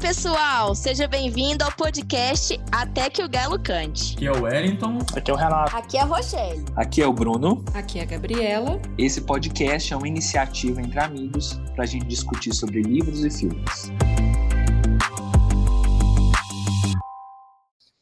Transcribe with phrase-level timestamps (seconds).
[0.00, 0.74] pessoal!
[0.74, 4.14] Seja bem-vindo ao podcast Até que o Galo Cante.
[4.16, 4.98] Aqui é o Wellington.
[5.14, 5.76] Aqui é o Renato.
[5.76, 6.64] Aqui é a Rochelle.
[6.74, 7.62] Aqui é o Bruno.
[7.74, 8.80] Aqui é a Gabriela.
[8.96, 13.92] Esse podcast é uma iniciativa entre amigos para a gente discutir sobre livros e filmes.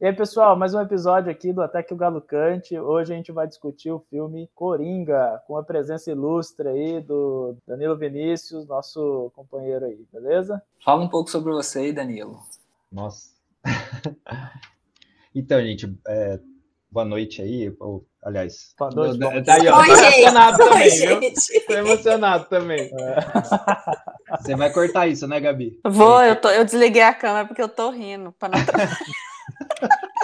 [0.00, 2.78] E aí, pessoal, mais um episódio aqui do Até que o Galo Cante.
[2.78, 7.96] Hoje a gente vai discutir o filme Coringa, com a presença ilustre aí do Danilo
[7.96, 10.62] Vinícius, nosso companheiro aí, beleza?
[10.84, 12.38] Fala um pouco sobre você aí, Danilo.
[12.92, 13.30] Nossa.
[15.34, 16.38] então, gente, é,
[16.88, 17.74] boa noite aí.
[17.80, 19.18] Ou, aliás, boa noite.
[19.18, 20.20] Tá, tá aí, ó, Oi, tá gente.
[20.20, 21.22] emocionado Oi, também, viu?
[21.22, 21.66] gente.
[21.66, 22.90] Tô emocionado também.
[24.38, 25.80] Você vai cortar isso, né, Gabi?
[25.84, 28.30] Vou, eu, tô, eu desliguei a câmera porque eu tô rindo.
[28.38, 28.58] Pra não...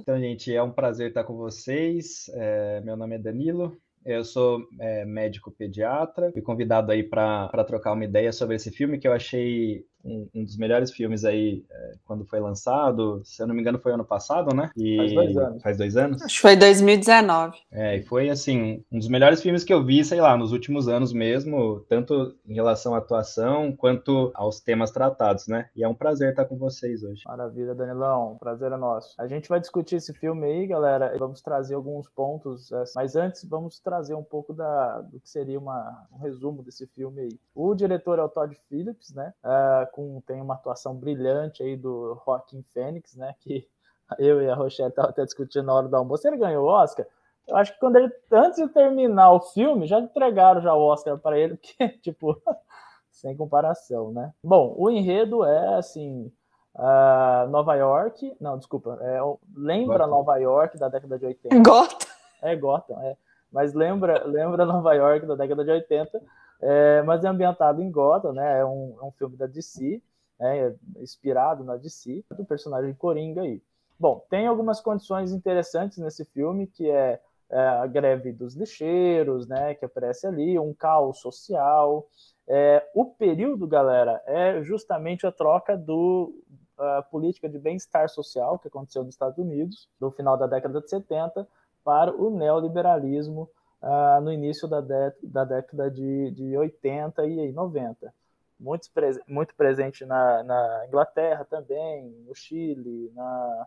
[0.00, 2.30] Então, gente, é um prazer estar com vocês.
[2.34, 3.74] É, meu nome é Danilo.
[4.04, 6.30] Eu sou é, médico pediatra.
[6.30, 10.44] Fui convidado aí para trocar uma ideia sobre esse filme que eu achei um, um
[10.44, 13.20] dos melhores filmes aí é, quando foi lançado.
[13.24, 14.70] Se eu não me engano, foi ano passado, né?
[14.76, 15.62] E Faz dois anos.
[15.62, 16.22] Faz dois anos?
[16.22, 17.58] Acho que foi 2019.
[17.72, 20.88] É, e foi assim, um dos melhores filmes que eu vi, sei lá, nos últimos
[20.88, 25.68] anos mesmo, tanto em relação à atuação quanto aos temas tratados, né?
[25.74, 27.22] E é um prazer estar com vocês hoje.
[27.26, 28.36] Maravilha, Danilão.
[28.38, 29.14] Prazer é nosso.
[29.18, 31.14] A gente vai discutir esse filme aí, galera.
[31.14, 35.28] e Vamos trazer alguns pontos, é, mas antes vamos trazer um pouco da, do que
[35.28, 37.38] seria uma, um resumo desse filme aí.
[37.54, 39.32] O diretor é o Todd Phillips, né?
[39.44, 43.32] É, com, tem uma atuação brilhante aí do Joaquin Phoenix, né?
[43.38, 43.64] Que
[44.18, 46.26] eu e a Rochelle estavam até discutindo na hora do almoço.
[46.26, 47.06] Ele ganhou o Oscar.
[47.46, 51.16] Eu acho que quando ele, antes de terminar o filme, já entregaram já o Oscar
[51.18, 52.36] para ele, porque, tipo,
[53.12, 54.32] sem comparação, né?
[54.42, 56.32] Bom, o enredo é, assim,
[56.74, 59.20] uh, Nova York, não, desculpa, é,
[59.54, 60.10] lembra Gotham.
[60.10, 61.56] Nova York da década de 80.
[61.62, 62.06] Gota.
[62.42, 63.16] É Gotham, é.
[63.52, 66.20] Mas lembra, lembra Nova York da década de 80,
[66.66, 68.60] é, mas é ambientado em Gotham, né?
[68.60, 70.02] É um, é um filme da DC,
[70.40, 70.74] né?
[70.96, 73.62] inspirado na DC, do personagem Coringa aí.
[74.00, 77.20] Bom, tem algumas condições interessantes nesse filme, que é,
[77.50, 79.74] é a greve dos lixeiros, né?
[79.74, 82.08] Que aparece ali, um caos social.
[82.48, 86.32] É, o período, galera, é justamente a troca do
[86.78, 90.88] a política de bem-estar social que aconteceu nos Estados Unidos, no final da década de
[90.88, 91.46] 70,
[91.84, 93.48] para o neoliberalismo
[93.84, 94.80] uh, no início da,
[95.22, 98.12] da década de, de 80 e 90.
[98.58, 98.88] Muito,
[99.28, 103.66] muito presente na, na, Inglaterra também, no Chile, na,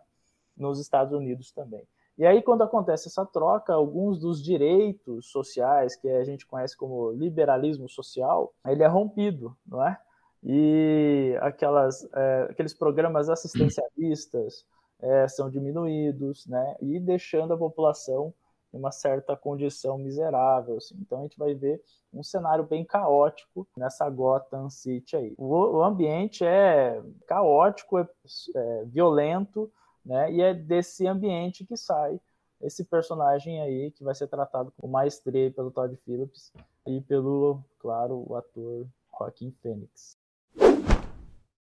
[0.56, 1.86] nos Estados Unidos também.
[2.16, 7.12] E aí, quando acontece essa troca, alguns dos direitos sociais, que a gente conhece como
[7.12, 9.96] liberalismo social, ele é rompido, não é?
[10.42, 14.64] E aquelas, é, aqueles programas assistencialistas
[15.00, 16.76] é, são diminuídos, né?
[16.80, 18.34] E deixando a população
[18.72, 20.76] uma certa condição miserável.
[20.76, 20.96] Assim.
[21.00, 25.34] Então a gente vai ver um cenário bem caótico nessa Gotham City aí.
[25.36, 28.08] O, ambiente é caótico, é,
[28.56, 29.70] é, violento,
[30.04, 30.32] né?
[30.32, 32.20] E é desse ambiente que sai
[32.60, 36.52] esse personagem aí que vai ser tratado com maestria pelo Todd Phillips
[36.86, 38.86] e pelo, claro, o ator
[39.16, 40.16] Joaquim Phoenix.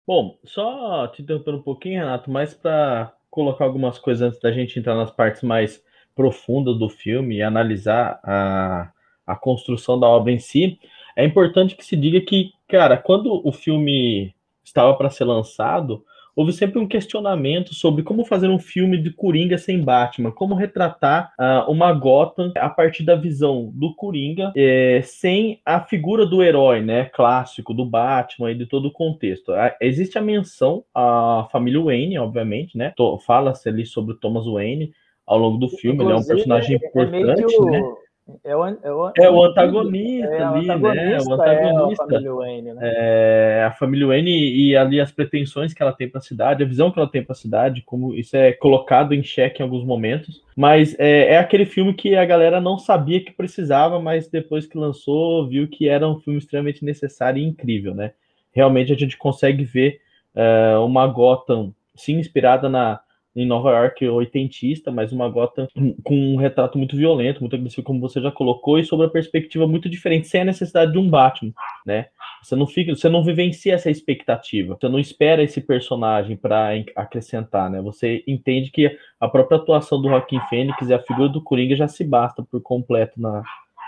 [0.07, 4.79] Bom, só te interrompendo um pouquinho, Renato, mais para colocar algumas coisas antes da gente
[4.79, 5.85] entrar nas partes mais
[6.19, 8.91] profundas do filme e analisar a,
[9.25, 10.77] a construção da obra em si,
[11.17, 14.35] é importante que se diga que, cara, quando o filme
[14.65, 19.57] estava para ser lançado, houve sempre um questionamento sobre como fazer um filme de Coringa
[19.59, 25.61] sem Batman, como retratar uh, uma Gotham a partir da visão do Coringa, eh, sem
[25.65, 29.53] a figura do herói, né, clássico do Batman e de todo o contexto.
[29.53, 32.93] Uh, existe a menção à família Wayne, obviamente, né,
[33.25, 34.93] fala-se ali sobre Thomas Wayne
[35.29, 37.65] ao longo do filme, ele é um personagem importante, o...
[37.67, 37.83] né?
[38.45, 41.19] É o, é o, é o antagonista é, ali, né?
[41.27, 41.35] O antagonista.
[41.43, 42.81] É a família Wayne, né?
[42.83, 46.67] É, a família Wayne e ali as pretensões que ela tem para a cidade, a
[46.67, 49.83] visão que ela tem para a cidade, como isso é colocado em xeque em alguns
[49.83, 50.43] momentos.
[50.55, 54.77] Mas é, é, aquele filme que a galera não sabia que precisava, mas depois que
[54.77, 58.13] lançou, viu que era um filme extremamente necessário e incrível, né?
[58.53, 60.01] Realmente a gente consegue ver
[60.35, 63.01] é, uma Gotham, sim, inspirada na,
[63.41, 65.69] em Nova York oitentista, mas uma Gotham
[66.03, 69.67] com um retrato muito violento, muito agressivo, como você já colocou, e sobre a perspectiva
[69.67, 71.53] muito diferente, sem a necessidade de um Batman,
[71.87, 72.07] né?
[72.43, 77.71] Você não fica, você não vivencia essa expectativa, você não espera esse personagem para acrescentar,
[77.71, 77.81] né?
[77.81, 81.89] Você entende que a própria atuação do Joaquim Fênix e a figura do Coringa já
[81.89, 83.43] se basta por completo na,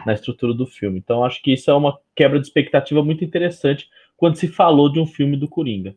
[0.06, 0.98] na estrutura do filme.
[0.98, 5.00] Então acho que isso é uma quebra de expectativa muito interessante quando se falou de
[5.00, 5.94] um filme do Coringa.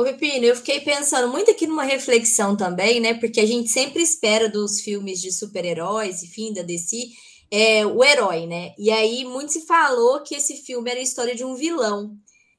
[0.00, 3.12] Ô, Pepino, eu fiquei pensando muito aqui numa reflexão também, né?
[3.12, 7.10] Porque a gente sempre espera dos filmes de super-heróis, enfim, da DC,
[7.50, 8.72] é, o herói, né?
[8.78, 12.16] E aí muito se falou que esse filme era a história de um vilão.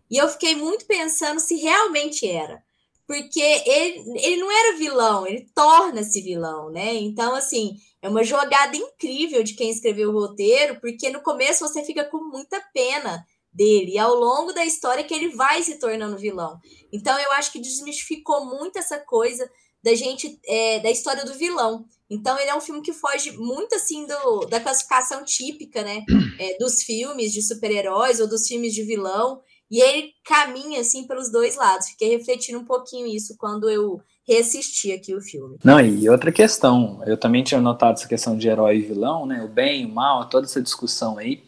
[0.08, 2.62] E eu fiquei muito pensando se realmente era.
[3.08, 6.94] Porque ele, ele não era vilão, ele torna-se vilão, né?
[6.94, 11.84] Então, assim, é uma jogada incrível de quem escreveu o roteiro, porque no começo você
[11.84, 16.18] fica com muita pena dele, e ao longo da história que ele vai se tornando
[16.18, 16.58] vilão.
[16.92, 19.50] Então, eu acho que desmistificou muito essa coisa
[19.84, 21.86] da gente, é, da história do vilão.
[22.10, 26.04] Então, ele é um filme que foge muito, assim, do, da classificação típica, né?
[26.38, 29.42] É, dos filmes de super-heróis ou dos filmes de vilão.
[29.70, 31.88] E ele caminha, assim, pelos dois lados.
[31.88, 35.58] Fiquei refletindo um pouquinho isso quando eu reassisti aqui o filme.
[35.64, 37.02] Não, e outra questão.
[37.06, 39.42] Eu também tinha notado essa questão de herói e vilão, né?
[39.44, 41.42] O bem, o mal, toda essa discussão aí.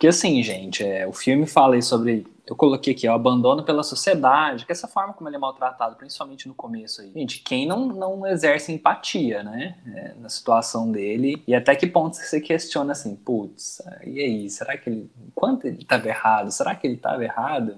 [0.00, 4.64] Porque, assim, gente, é, o filme fala sobre eu coloquei aqui, o abandono pela sociedade,
[4.64, 7.12] que é essa forma como ele é maltratado, principalmente no começo aí.
[7.14, 12.16] Gente, quem não, não exerce empatia, né, é, na situação dele, e até que ponto
[12.16, 16.50] você questiona assim, putz, e aí, será que ele, quanto ele estava errado?
[16.50, 17.76] Será que ele estava errado?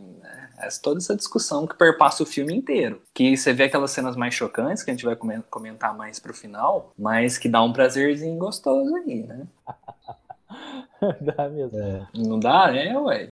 [0.59, 3.03] É, toda essa discussão que perpassa o filme inteiro.
[3.13, 5.17] Que você vê aquelas cenas mais chocantes, que a gente vai
[5.51, 9.45] comentar mais pro final, mas que dá um prazerzinho gostoso aí, né?
[11.37, 11.79] dá mesmo.
[11.79, 12.07] É.
[12.15, 12.75] Não dá?
[12.75, 13.29] É, ué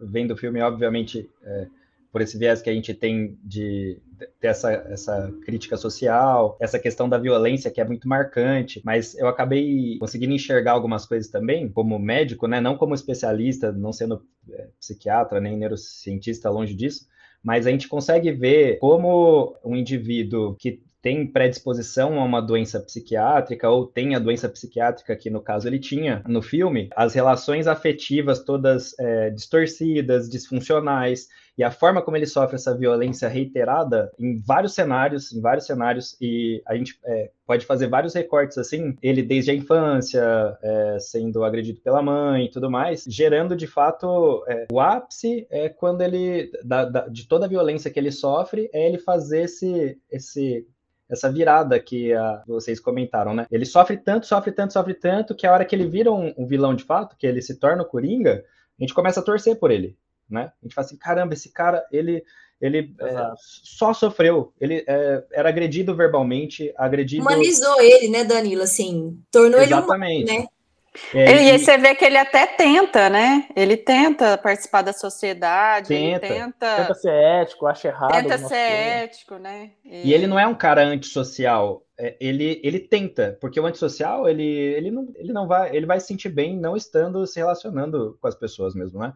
[0.00, 1.66] vendo o filme, obviamente, é,
[2.12, 4.00] por esse viés que a gente tem de
[4.40, 9.28] ter essa, essa crítica social, essa questão da violência que é muito marcante, mas eu
[9.28, 14.68] acabei conseguindo enxergar algumas coisas também, como médico, né, não como especialista, não sendo é,
[14.78, 17.06] psiquiatra nem neurocientista, longe disso,
[17.42, 23.68] mas a gente consegue ver como um indivíduo que tem predisposição a uma doença psiquiátrica
[23.70, 28.40] ou tem a doença psiquiátrica que no caso ele tinha no filme, as relações afetivas
[28.40, 34.74] todas é, distorcidas, disfuncionais e a forma como ele sofre essa violência reiterada em vários
[34.74, 39.50] cenários, em vários cenários e a gente é, pode fazer vários recortes assim, ele desde
[39.50, 40.22] a infância
[40.62, 45.68] é, sendo agredido pela mãe e tudo mais, gerando de fato é, o ápice é
[45.68, 49.98] quando ele da, da, de toda a violência que ele sofre é ele fazer esse
[50.10, 50.66] esse
[51.08, 53.46] essa virada que uh, vocês comentaram, né?
[53.50, 56.46] Ele sofre tanto, sofre tanto, sofre tanto, que a hora que ele vira um, um,
[56.46, 58.44] vilão de fato, que ele se torna o Coringa,
[58.78, 59.96] a gente começa a torcer por ele,
[60.28, 60.52] né?
[60.62, 62.22] A gente fala assim, caramba, esse cara, ele
[62.60, 64.52] ele é, só sofreu.
[64.60, 67.22] Ele é, era agredido verbalmente, agredido.
[67.22, 68.62] Humanizou ele, né, Danilo?
[68.62, 70.22] Assim, tornou Exatamente.
[70.22, 70.57] ele humano, né?
[71.14, 73.48] É, ele, e você vê que ele até tenta, né?
[73.56, 76.76] Ele tenta participar da sociedade, tenta, ele tenta...
[76.76, 78.12] Tenta ser ético, acha errado.
[78.12, 79.70] Tenta ser ético, né?
[79.84, 80.08] E...
[80.08, 80.14] e...
[80.14, 81.82] ele não é um cara antissocial.
[81.98, 85.98] É, ele, ele tenta, porque o antissocial, ele, ele, não, ele não vai, ele vai
[85.98, 89.12] se sentir bem não estando se relacionando com as pessoas mesmo, né?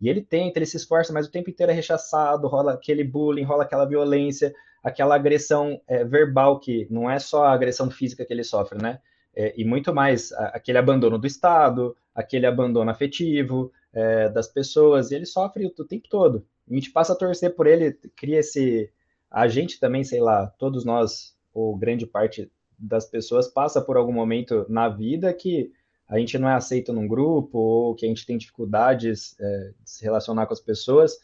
[0.00, 3.44] E ele tenta, ele se esforça, mas o tempo inteiro é rechaçado, rola aquele bullying,
[3.44, 4.52] rola aquela violência,
[4.82, 8.98] aquela agressão é, verbal que não é só a agressão física que ele sofre, né?
[9.36, 15.14] É, e muito mais aquele abandono do Estado, aquele abandono afetivo é, das pessoas, e
[15.14, 16.46] ele sofre o, tempo todo.
[16.68, 18.90] A gente passa a torcer por ele, cria esse.
[19.30, 24.12] A gente também, sei lá, todos nós, ou grande parte das pessoas, passa por algum
[24.12, 25.70] momento na vida que
[26.08, 29.90] a gente não é aceito num grupo, ou que a gente tem dificuldades é, de
[29.90, 31.18] se relacionar com as pessoas,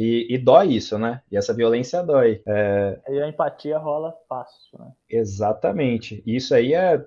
[0.00, 1.20] e, e, dói isso, né?
[1.28, 2.40] E essa violência dói.
[2.46, 3.00] É...
[3.08, 4.92] E a empatia rola fácil, né?
[5.10, 6.22] Exatamente.
[6.24, 7.04] Isso aí é, é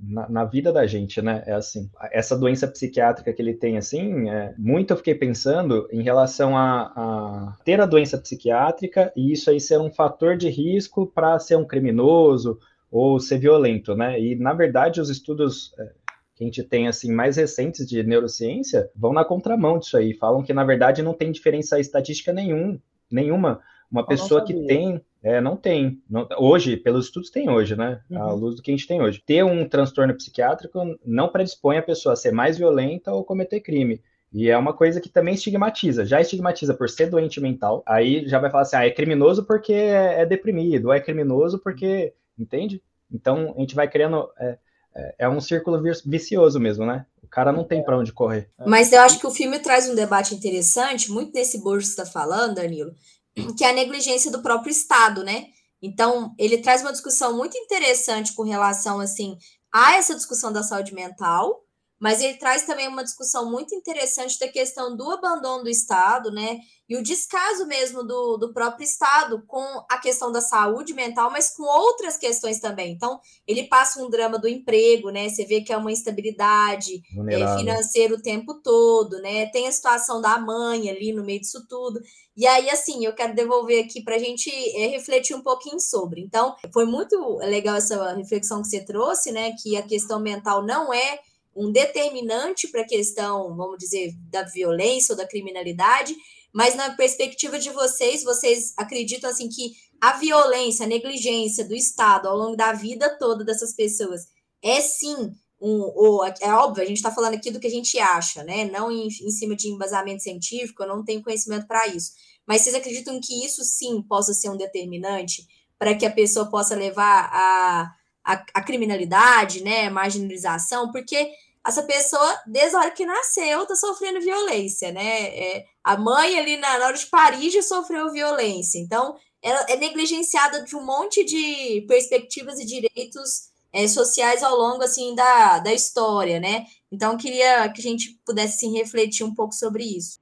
[0.00, 1.42] na, na, vida da gente, né?
[1.46, 1.90] É assim.
[2.10, 6.92] Essa doença psiquiátrica que ele tem, assim, é, muito eu fiquei pensando em relação a,
[6.96, 11.56] a ter a doença psiquiátrica e isso aí ser um fator de risco para ser
[11.56, 12.58] um criminoso
[12.90, 14.18] ou ser violento, né?
[14.18, 15.92] E na verdade os estudos é,
[16.38, 20.40] que a gente tem assim mais recentes de neurociência vão na contramão disso aí, falam
[20.40, 22.78] que na verdade não tem diferença estatística nenhum,
[23.10, 23.60] nenhuma.
[23.90, 26.00] Uma pessoa que tem, é, não tem.
[26.08, 28.00] Não, hoje, pelos estudos tem hoje, né?
[28.08, 28.22] Uhum.
[28.22, 29.20] À luz do que a gente tem hoje.
[29.26, 34.00] Ter um transtorno psiquiátrico não predispõe a pessoa a ser mais violenta ou cometer crime.
[34.30, 36.04] E é uma coisa que também estigmatiza.
[36.04, 37.82] Já estigmatiza por ser doente mental.
[37.86, 41.58] Aí já vai falar assim: ah, é criminoso porque é, é deprimido, ou é criminoso
[41.58, 42.12] porque.
[42.38, 42.80] Entende?
[43.10, 44.28] Então a gente vai criando.
[44.38, 44.58] É,
[44.98, 47.06] é, é um círculo vicioso mesmo, né?
[47.22, 48.50] O cara não tem para onde correr.
[48.66, 52.02] Mas eu acho que o filme traz um debate interessante, muito nesse bolso que você
[52.02, 52.92] está falando, Danilo,
[53.56, 55.46] que é a negligência do próprio Estado, né?
[55.80, 59.38] Então, ele traz uma discussão muito interessante com relação, assim,
[59.72, 61.62] a essa discussão da saúde mental,
[62.00, 66.60] mas ele traz também uma discussão muito interessante da questão do abandono do Estado, né?
[66.88, 71.54] E o descaso mesmo do, do próprio Estado com a questão da saúde mental, mas
[71.54, 72.92] com outras questões também.
[72.92, 75.28] Então, ele passa um drama do emprego, né?
[75.28, 79.46] Você vê que é uma instabilidade é, financeira o tempo todo, né?
[79.46, 82.00] Tem a situação da mãe ali no meio disso tudo.
[82.34, 86.22] E aí, assim, eu quero devolver aqui para a gente é, refletir um pouquinho sobre.
[86.22, 89.52] Então, foi muito legal essa reflexão que você trouxe, né?
[89.60, 91.18] Que a questão mental não é
[91.58, 96.14] um determinante para a questão, vamos dizer, da violência ou da criminalidade,
[96.52, 102.28] mas na perspectiva de vocês, vocês acreditam assim que a violência, a negligência do Estado
[102.28, 104.28] ao longo da vida toda dessas pessoas
[104.62, 107.98] é sim um, ou, é óbvio, a gente está falando aqui do que a gente
[107.98, 108.64] acha, né?
[108.66, 112.12] Não em, em cima de embasamento científico, eu não tenho conhecimento para isso.
[112.46, 115.46] Mas vocês acreditam que isso sim possa ser um determinante
[115.76, 117.92] para que a pessoa possa levar a,
[118.24, 119.90] a, a criminalidade, né?
[119.90, 121.28] Marginalização, porque
[121.68, 125.28] essa pessoa, desde a hora que nasceu, está sofrendo violência, né?
[125.36, 128.78] É, a mãe ali na, na hora de Paris já sofreu violência.
[128.78, 134.82] Então, ela é negligenciada de um monte de perspectivas e direitos é, sociais ao longo
[134.82, 136.64] assim da, da história, né?
[136.90, 140.18] Então queria que a gente pudesse assim, refletir um pouco sobre isso.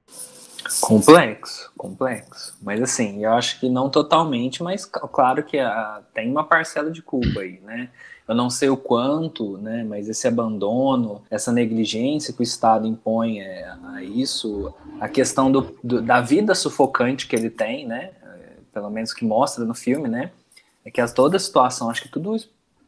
[0.81, 2.57] Complexo, complexo.
[2.61, 7.01] Mas assim, eu acho que não totalmente, mas claro que a, tem uma parcela de
[7.01, 7.89] culpa aí, né?
[8.27, 9.83] Eu não sei o quanto, né?
[9.83, 15.77] Mas esse abandono, essa negligência que o Estado impõe é, a isso, a questão do,
[15.83, 18.11] do, da vida sufocante que ele tem, né?
[18.73, 20.31] Pelo menos que mostra no filme, né?
[20.83, 22.35] É que toda a situação, acho que tudo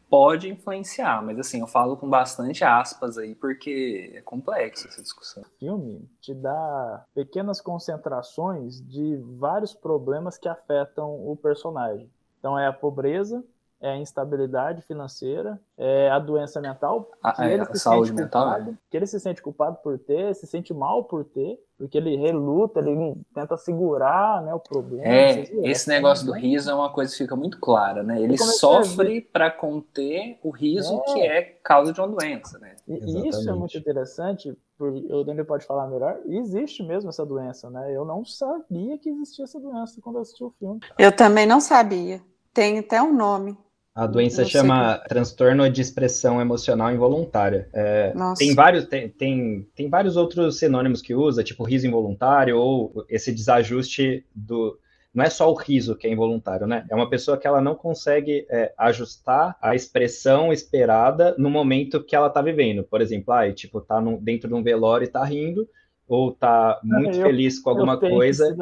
[0.09, 5.43] pode influenciar, mas assim, eu falo com bastante aspas aí, porque é complexo essa discussão.
[5.43, 12.09] O filme te dá pequenas concentrações de vários problemas que afetam o personagem.
[12.39, 13.43] Então é a pobreza,
[13.81, 18.77] é a instabilidade financeira, é a doença mental, a, que ele a saúde mental, culpado,
[18.89, 22.79] que ele se sente culpado por ter, se sente mal por ter, porque ele reluta,
[22.79, 25.05] ele tenta segurar, né, o problema.
[25.05, 28.21] É, esse negócio do riso é uma coisa que fica muito clara, né?
[28.21, 31.13] Ele sofre para conter o riso é.
[31.13, 32.75] que é causa de uma doença, né?
[32.85, 37.69] E isso é muito interessante, porque o Daniel pode falar melhor, existe mesmo essa doença,
[37.69, 37.95] né?
[37.95, 40.81] Eu não sabia que existia essa doença quando eu assisti o filme.
[40.97, 42.21] Eu também não sabia.
[42.53, 43.57] Tem até um nome.
[43.93, 45.09] A doença chama que...
[45.09, 47.67] transtorno de expressão emocional involuntária.
[47.73, 53.05] É, tem, vários, tem, tem, tem vários outros sinônimos que usa, tipo riso involuntário ou
[53.09, 54.77] esse desajuste do.
[55.13, 56.85] Não é só o riso que é involuntário, né?
[56.89, 62.15] É uma pessoa que ela não consegue é, ajustar a expressão esperada no momento que
[62.15, 62.83] ela está vivendo.
[62.83, 65.67] Por exemplo, ah, tipo, tá no, dentro de um velório e tá rindo,
[66.07, 68.55] ou tá muito eu, feliz com alguma coisa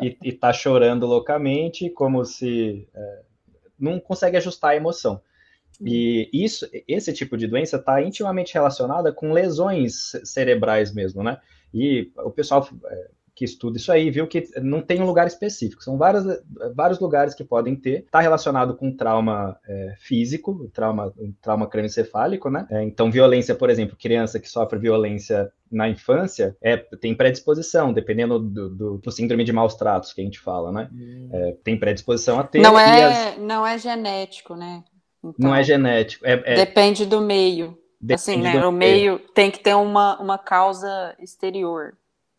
[0.00, 3.27] e, e tá chorando loucamente, como se é,
[3.78, 5.20] não consegue ajustar a emoção.
[5.80, 11.40] E isso, esse tipo de doença está intimamente relacionada com lesões cerebrais mesmo, né?
[11.72, 15.84] E o pessoal é, que estuda isso aí viu que não tem um lugar específico,
[15.84, 16.24] são vários,
[16.74, 18.00] vários lugares que podem ter.
[18.00, 22.66] Está relacionado com trauma é, físico, trauma, trauma crânioencefálico, né?
[22.68, 28.40] É, então, violência, por exemplo, criança que sofre violência na infância é, tem predisposição, dependendo
[28.40, 30.90] do, do, do, síndrome de maus tratos que a gente fala, né?
[30.92, 31.28] Hum.
[31.32, 32.60] É, tem predisposição a ter.
[32.60, 33.38] Não é, as...
[33.38, 34.82] não é genético, né?
[35.22, 36.26] Então, não é genético.
[36.26, 36.56] É, é...
[36.56, 37.78] Depende do meio.
[38.00, 38.66] Depende assim, né?
[38.66, 41.96] O meio tem que ter uma, uma causa exterior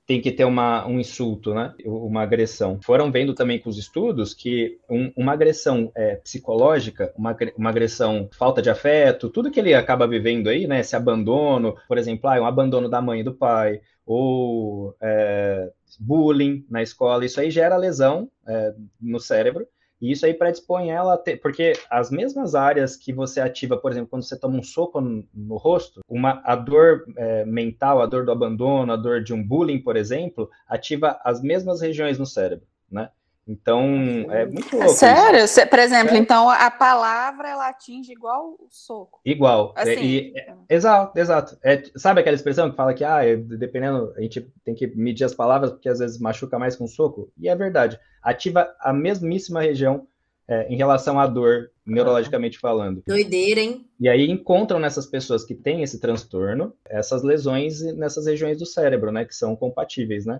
[0.10, 1.72] tem que ter uma, um insulto, né?
[1.86, 2.80] uma agressão.
[2.82, 8.28] Foram vendo também com os estudos que um, uma agressão é, psicológica, uma, uma agressão
[8.32, 10.80] falta de afeto, tudo que ele acaba vivendo aí, né?
[10.80, 16.66] Esse abandono, por exemplo, ah, um abandono da mãe e do pai, ou é, bullying
[16.68, 19.68] na escola, isso aí gera lesão é, no cérebro
[20.02, 23.92] e isso aí predispõe ela a ter, porque as mesmas áreas que você ativa, por
[23.92, 28.06] exemplo, quando você toma um soco no, no rosto, uma, a dor é, mental, a
[28.06, 32.26] dor do abandono, a dor de um bullying, por exemplo, ativa as mesmas regiões no
[32.26, 33.10] cérebro, né?
[33.52, 33.84] Então,
[34.30, 34.94] é muito louco.
[34.94, 35.44] Sério?
[35.44, 35.66] Isso.
[35.68, 36.20] Por exemplo, é.
[36.20, 39.20] então a palavra ela atinge igual o soco.
[39.26, 39.74] Igual.
[39.76, 40.06] É, assim.
[40.06, 41.58] E, é, exato, exato.
[41.64, 43.22] É, sabe aquela expressão que fala que, ah,
[43.58, 47.32] dependendo, a gente tem que medir as palavras porque às vezes machuca mais com soco?
[47.40, 48.00] E é verdade.
[48.22, 50.08] Ativa a mesmíssima região
[50.48, 53.02] é, em relação à dor, neurologicamente falando.
[53.08, 53.84] Doideira, hein?
[54.00, 59.12] E aí encontram nessas pessoas que têm esse transtorno, essas lesões nessas regiões do cérebro,
[59.12, 60.40] né, que são compatíveis, né?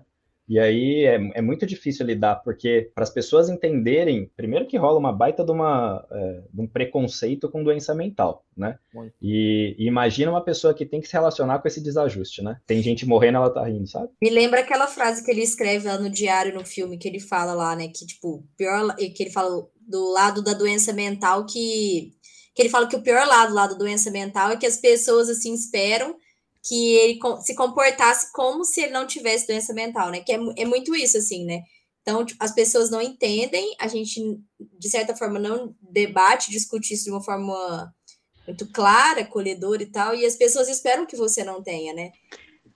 [0.50, 4.98] E aí é, é muito difícil lidar, porque para as pessoas entenderem, primeiro que rola
[4.98, 8.76] uma baita de, uma, é, de um preconceito com doença mental, né?
[9.22, 12.58] E, e, imagina uma pessoa que tem que se relacionar com esse desajuste, né?
[12.66, 14.08] Tem gente morrendo, ela tá rindo, sabe?
[14.20, 17.54] Me lembra aquela frase que ele escreve lá no diário, no filme, que ele fala
[17.54, 17.86] lá, né?
[17.86, 22.10] Que, tipo, pior, que ele fala do lado da doença mental que...
[22.52, 25.28] Que ele fala que o pior lado lá da doença mental é que as pessoas,
[25.28, 26.16] assim, esperam
[26.62, 30.20] que ele se comportasse como se ele não tivesse doença mental, né?
[30.20, 31.62] Que é, é muito isso, assim, né?
[32.02, 34.20] Então, tipo, as pessoas não entendem, a gente,
[34.78, 37.92] de certa forma, não debate, discute isso de uma forma
[38.46, 42.10] muito clara, acolhedora e tal, e as pessoas esperam que você não tenha, né?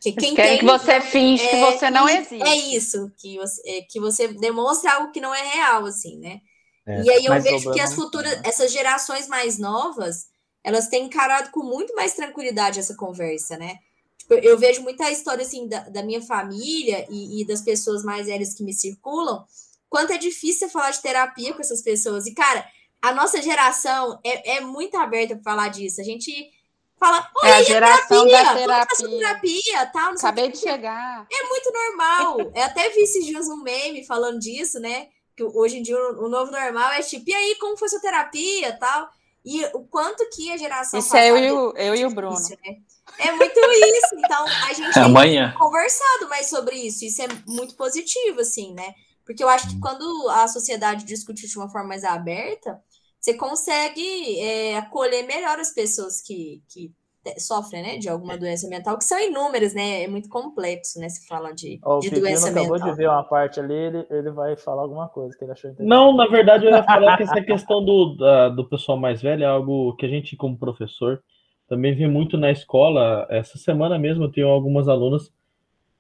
[0.01, 2.43] Que quem tem, que você finge é, que você não existe.
[2.43, 6.41] É isso, que você, é, que você demonstra algo que não é real, assim, né?
[6.87, 10.27] É, e aí eu vejo que as futuras, essas gerações mais novas,
[10.65, 13.79] elas têm encarado com muito mais tranquilidade essa conversa, né?
[14.17, 18.27] Tipo, eu vejo muita história assim da, da minha família e, e, das pessoas mais
[18.27, 19.45] velhas que me circulam,
[19.91, 22.27] quanto é difícil falar de terapia com essas pessoas.
[22.27, 22.67] E, cara,
[23.03, 26.01] a nossa geração é, é muito aberta para falar disso.
[26.01, 26.51] A gente
[26.99, 29.19] fala, é a geração terapia, da terapia.
[29.19, 31.27] terapia tal, Acabei de chegar.
[31.31, 32.41] É muito normal.
[32.55, 35.09] Eu até vi esses dias um meme falando disso, né?
[35.37, 38.01] Que hoje em dia o, o novo normal é tipo, e aí, como foi sua
[38.01, 39.11] terapia tal?
[39.45, 40.99] E o quanto que a geração.
[40.99, 42.35] Isso é eu e o, eu e o Bruno.
[42.35, 42.77] né?
[43.19, 44.15] É muito isso.
[44.17, 45.51] Então, a gente é amanhã.
[45.51, 47.05] tem conversado mais sobre isso.
[47.05, 48.95] Isso é muito positivo, assim, né?
[49.25, 52.81] Porque eu acho que quando a sociedade discute de uma forma mais aberta,
[53.21, 56.93] você consegue é, acolher melhor as pessoas que, que
[57.39, 60.05] sofrem, né, de alguma doença mental, que são inúmeras, né?
[60.05, 61.09] É muito complexo, né?
[61.09, 62.75] Se fala de, oh, de doença mental.
[62.75, 65.71] acabou de ver uma parte ali, ele, ele vai falar alguma coisa que ele achou
[65.71, 65.89] interessante.
[65.89, 69.45] Não, na verdade, eu ia falar que essa questão do, da, do pessoal mais velho
[69.45, 71.23] é algo que a gente, como professor,
[71.69, 73.27] também vê muito na escola.
[73.31, 75.33] Essa semana mesmo eu tenho algumas alunas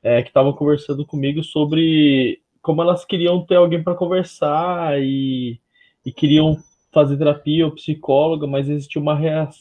[0.02, 5.60] é, que estavam conversando comigo sobre como elas queriam ter alguém para conversar e,
[6.04, 6.56] e queriam
[6.94, 9.18] fazer terapia ou psicóloga, mas existia uma,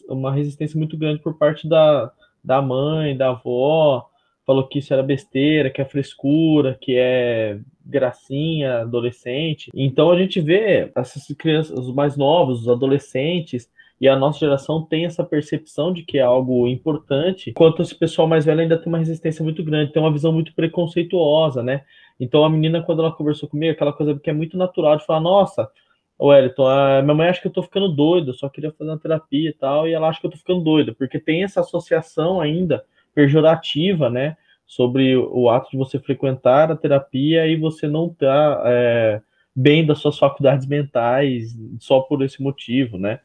[0.07, 2.11] uma resistência muito grande por parte da,
[2.43, 4.07] da mãe, da avó,
[4.45, 9.71] falou que isso era besteira, que é frescura, que é gracinha, adolescente.
[9.73, 14.81] Então a gente vê essas crianças, os mais novos, os adolescentes, e a nossa geração
[14.81, 18.89] tem essa percepção de que é algo importante, enquanto esse pessoal mais velho ainda tem
[18.89, 21.83] uma resistência muito grande, tem uma visão muito preconceituosa, né?
[22.19, 25.21] Então a menina, quando ela conversou comigo, aquela coisa que é muito natural de falar,
[25.21, 25.69] nossa,
[26.23, 28.97] Ô, Wellington, a minha mãe acha que eu tô ficando doido, só queria fazer uma
[28.97, 32.39] terapia e tal, e ela acha que eu tô ficando doido, porque tem essa associação
[32.39, 38.63] ainda pejorativa, né, sobre o ato de você frequentar a terapia e você não tá
[38.65, 39.21] é,
[39.53, 43.19] bem das suas faculdades mentais só por esse motivo, né.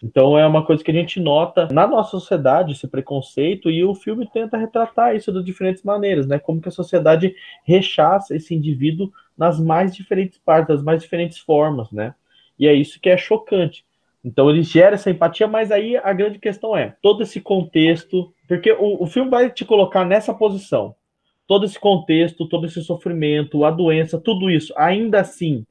[0.00, 3.92] Então é uma coisa que a gente nota na nossa sociedade, esse preconceito, e o
[3.92, 6.38] filme tenta retratar isso de diferentes maneiras, né?
[6.38, 7.34] Como que a sociedade
[7.64, 12.14] rechaça esse indivíduo nas mais diferentes partes, das mais diferentes formas, né?
[12.58, 13.84] E é isso que é chocante.
[14.24, 18.72] Então ele gera essa empatia, mas aí a grande questão é todo esse contexto, porque
[18.72, 20.94] o, o filme vai te colocar nessa posição.
[21.46, 25.64] Todo esse contexto, todo esse sofrimento, a doença, tudo isso, ainda assim,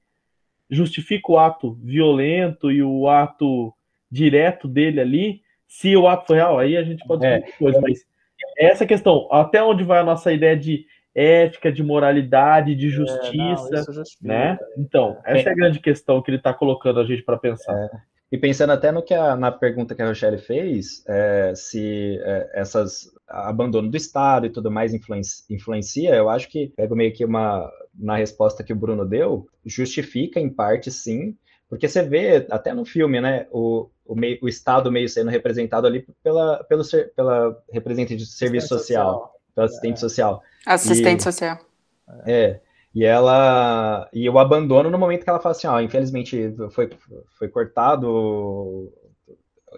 [0.69, 3.73] justifica o ato violento e o ato
[4.09, 5.41] direto dele ali.
[5.67, 7.41] Se o ato foi real, aí a gente pode é.
[7.59, 8.05] coisa, mas
[8.57, 13.83] essa questão, até onde vai a nossa ideia de ética, de moralidade, de justiça, é,
[13.87, 14.57] não, né?
[14.77, 17.73] Então, essa é a grande questão que ele está colocando a gente para pensar.
[17.73, 17.89] É.
[18.31, 22.51] E pensando até no que a, na pergunta que a Rochelle fez, é, se é,
[22.53, 27.23] essas abandono do Estado e tudo mais influencia, influencia, eu acho que pego meio que
[27.23, 31.35] uma na resposta que o Bruno deu, justifica em parte sim,
[31.69, 35.87] porque você vê até no filme, né, o, o, meio, o Estado meio sendo representado
[35.87, 36.83] ali pela, pelo,
[37.15, 39.99] pela representante de serviço social, social, pelo assistente é.
[39.99, 40.43] social.
[40.65, 41.59] Assistente e, social.
[42.25, 42.59] É.
[42.93, 44.09] E ela.
[44.13, 46.89] E eu abandono no momento que ela fala assim: ó, infelizmente foi,
[47.37, 48.93] foi cortado o,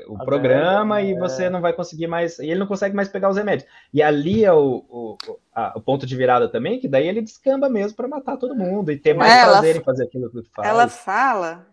[0.07, 1.49] o programa e você é.
[1.49, 2.37] não vai conseguir mais.
[2.37, 3.67] E ele não consegue mais pegar os remédios.
[3.91, 5.17] E ali é o, o,
[5.53, 8.91] a, o ponto de virada também, que daí ele descamba mesmo para matar todo mundo
[8.91, 10.67] e ter mais ela, prazer em fazer aquilo que faz.
[10.67, 11.65] Ela fala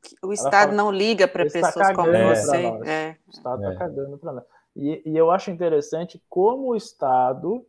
[0.00, 2.64] que o Estado fala, não liga para tá pessoas tá como você.
[2.86, 3.16] É.
[3.26, 3.76] O Estado está é.
[3.76, 4.44] cagando para nós.
[4.74, 7.66] E, e eu acho interessante como o Estado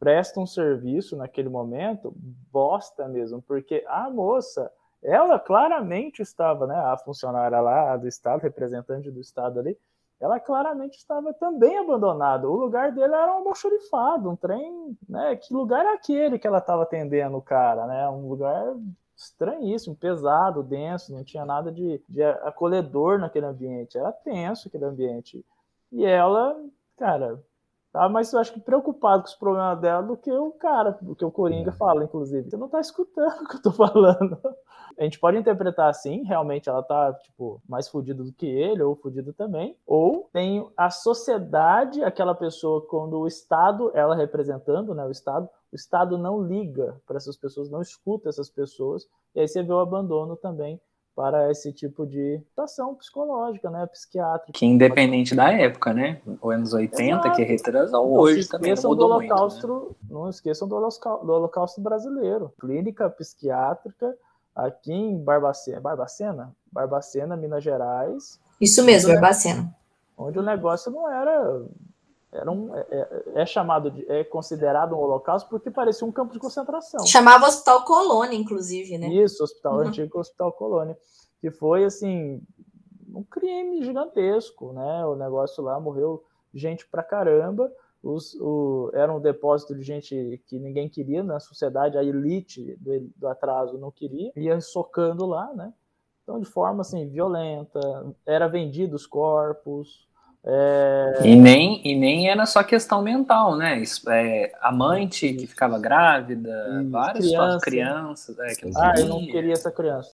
[0.00, 2.12] presta um serviço naquele momento,
[2.50, 9.10] bosta mesmo, porque a moça, ela claramente estava, né, a funcionária lá do Estado, representante
[9.10, 9.78] do Estado ali,
[10.18, 12.48] ela claramente estava também abandonada.
[12.48, 15.34] O lugar dele era um almoxorifado, um trem, né?
[15.36, 18.06] Que lugar é aquele que ela estava atendendo o cara, né?
[18.10, 18.76] Um lugar
[19.16, 25.44] estranhíssimo, pesado, denso, não tinha nada de, de acolhedor naquele ambiente, era tenso aquele ambiente.
[25.90, 26.54] E ela,
[26.98, 27.42] cara,
[27.92, 31.16] Tá mais, eu acho que preocupado com os problemas dela do que o cara, do
[31.16, 32.48] que o Coringa fala, inclusive.
[32.48, 34.38] Você não tá escutando o que eu tô falando.
[34.96, 38.94] A gente pode interpretar assim, realmente ela tá, tipo, mais fodida do que ele, ou
[38.94, 39.76] fodida também.
[39.84, 45.74] Ou tem a sociedade, aquela pessoa, quando o Estado, ela representando, né, o Estado, o
[45.74, 49.80] Estado não liga para essas pessoas, não escuta essas pessoas, e aí você vê o
[49.80, 50.80] abandono também
[51.20, 54.58] para esse tipo de situação psicológica, né, psiquiátrica.
[54.58, 57.36] Que independente da época, né, os anos 80, Exato.
[57.36, 59.96] que é retrasou hoje também não mudou do holocausto, muito, né?
[60.08, 64.16] Não esqueçam do holocausto, do holocausto brasileiro, clínica psiquiátrica
[64.56, 68.40] aqui em Barbacena, Barbacena, Barbacena, Minas Gerais.
[68.58, 69.74] Isso mesmo, Barbacena.
[70.16, 71.62] Onde o negócio não era
[72.32, 76.32] era um, é, é, é, chamado de, é considerado um holocausto porque parecia um campo
[76.32, 77.04] de concentração.
[77.04, 79.08] Chamava Hospital Colônia, inclusive, né?
[79.08, 79.80] Isso, Hospital uhum.
[79.80, 80.96] Antigo Hospital Colônia,
[81.40, 82.40] que foi assim
[83.12, 85.04] um crime gigantesco, né?
[85.06, 86.22] O negócio lá morreu
[86.54, 87.70] gente pra caramba.
[88.02, 93.10] Os, o, era um depósito de gente que ninguém queria na sociedade, a elite do,
[93.16, 95.74] do atraso não queria, ia socando lá, né?
[96.22, 97.80] Então, de forma assim, violenta,
[98.24, 100.08] era vendido os corpos,
[100.44, 101.20] é...
[101.24, 103.82] E, nem, e nem era só questão mental, né?
[104.08, 107.60] É, amante que ficava grávida, várias criança.
[107.60, 108.38] crianças.
[108.38, 110.12] É, que ah, eu não queria essa criança.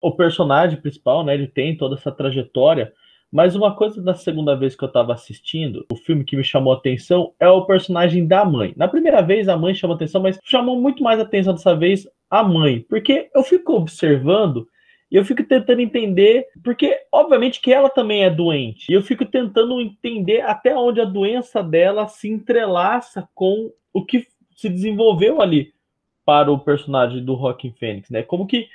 [0.00, 1.34] O personagem principal, né?
[1.34, 2.92] Ele tem toda essa trajetória.
[3.30, 6.72] Mas uma coisa da segunda vez que eu tava assistindo, o filme que me chamou
[6.72, 8.72] a atenção é o personagem da mãe.
[8.74, 12.42] Na primeira vez a mãe chamou atenção, mas chamou muito mais atenção dessa vez a
[12.42, 12.80] mãe.
[12.88, 14.66] Porque eu fico observando
[15.10, 18.90] e eu fico tentando entender, porque obviamente que ela também é doente.
[18.90, 24.26] E eu fico tentando entender até onde a doença dela se entrelaça com o que
[24.54, 25.72] se desenvolveu ali
[26.26, 28.22] para o personagem do Rockin' Fênix, né?
[28.22, 28.68] Como que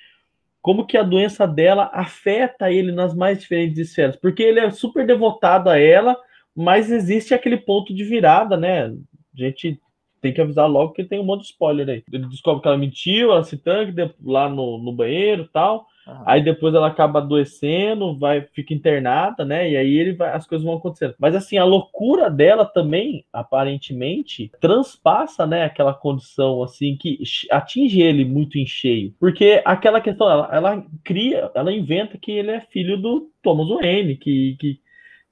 [0.60, 4.16] como que a doença dela afeta ele nas mais diferentes esferas?
[4.16, 6.18] Porque ele é super devotado a ela,
[6.56, 8.86] mas existe aquele ponto de virada, né?
[8.86, 8.94] A
[9.36, 9.78] gente
[10.22, 12.04] tem que avisar logo que tem um monte de spoiler aí.
[12.12, 13.94] Ele descobre que ela mentiu, ela se tanque
[14.24, 15.86] lá no, no banheiro tal.
[16.26, 19.72] Aí depois ela acaba adoecendo, vai, fica internada, né?
[19.72, 21.16] E aí ele vai, as coisas vão acontecendo.
[21.18, 28.26] Mas assim, a loucura dela também, aparentemente, transpassa, né, aquela condição assim que atinge ele
[28.26, 29.14] muito em cheio.
[29.20, 34.18] Porque aquela questão, ela, ela cria, ela inventa que ele é filho do Thomas Wayne,
[34.18, 34.80] que, que,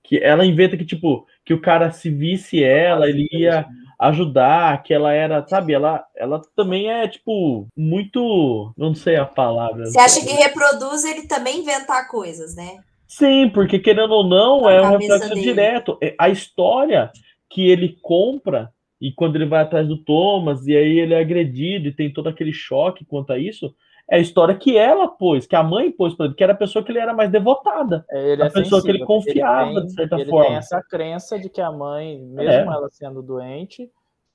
[0.04, 3.68] que ela inventa que, tipo, que o cara se visse ela, ele ia
[4.02, 8.74] ajudar, que ela era, sabe, ela, ela também é, tipo, muito.
[8.76, 9.86] Não sei a palavra.
[9.86, 12.80] Você acha que reproduz ele também inventar coisas, né?
[13.08, 15.42] Sim, porque querendo ou não, é um reflexo dele.
[15.42, 15.98] direto.
[16.02, 17.12] É, a história
[17.50, 21.88] que ele compra, e quando ele vai atrás do Thomas, e aí ele é agredido
[21.88, 23.76] e tem todo aquele choque quanto a isso,
[24.12, 26.58] é a história que ela pôs, que a mãe pôs para ele, que era a
[26.58, 28.06] pessoa que ele era mais devotada.
[28.12, 30.46] É, ele a é pessoa sensível, que ele confiava, ele tem, de certa ele forma.
[30.46, 32.76] Ele tem essa crença de que a mãe, mesmo é.
[32.76, 33.90] ela sendo doente,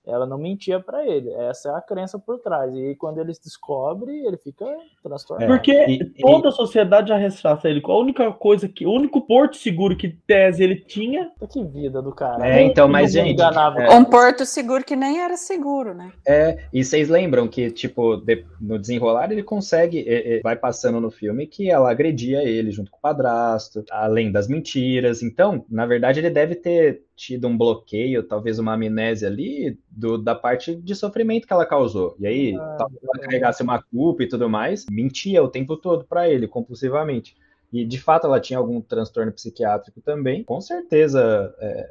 [0.07, 1.31] ela não mentia para ele.
[1.33, 2.73] Essa é a crença por trás.
[2.75, 4.64] E quando ele descobre, ele fica
[5.03, 5.53] transtornado.
[5.53, 7.83] Porque e, toda a sociedade já rechaça ele.
[7.85, 11.33] A única coisa que, o único porto seguro que tese ele tinha.
[11.51, 12.47] Que vida do cara.
[12.49, 13.90] É, então, mas gente, é...
[13.95, 16.12] um porto seguro que nem era seguro, né?
[16.27, 21.01] É, e vocês lembram que tipo de, no desenrolar ele consegue, é, é, vai passando
[21.01, 25.23] no filme que ela agredia ele junto com o padrasto, além das mentiras.
[25.23, 30.35] Então, na verdade, ele deve ter tido um bloqueio, talvez uma amnésia ali do, da
[30.35, 32.15] parte de sofrimento que ela causou.
[32.19, 36.05] E aí, ah, talvez ela carregasse uma culpa e tudo mais, mentia o tempo todo
[36.05, 37.35] para ele, compulsivamente.
[37.73, 40.45] E de fato ela tinha algum transtorno psiquiátrico também.
[40.45, 41.91] Com certeza é,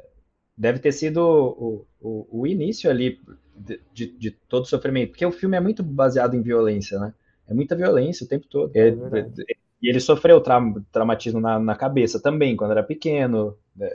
[0.56, 3.20] deve ter sido o, o, o início ali
[3.54, 7.12] de, de, de, todo o sofrimento, porque o filme é muito baseado em violência, né?
[7.48, 8.70] É muita violência o tempo todo.
[8.74, 13.56] É, é e ele sofreu tra traumatismo na, na, cabeça também, quando era pequeno.
[13.76, 13.88] Né?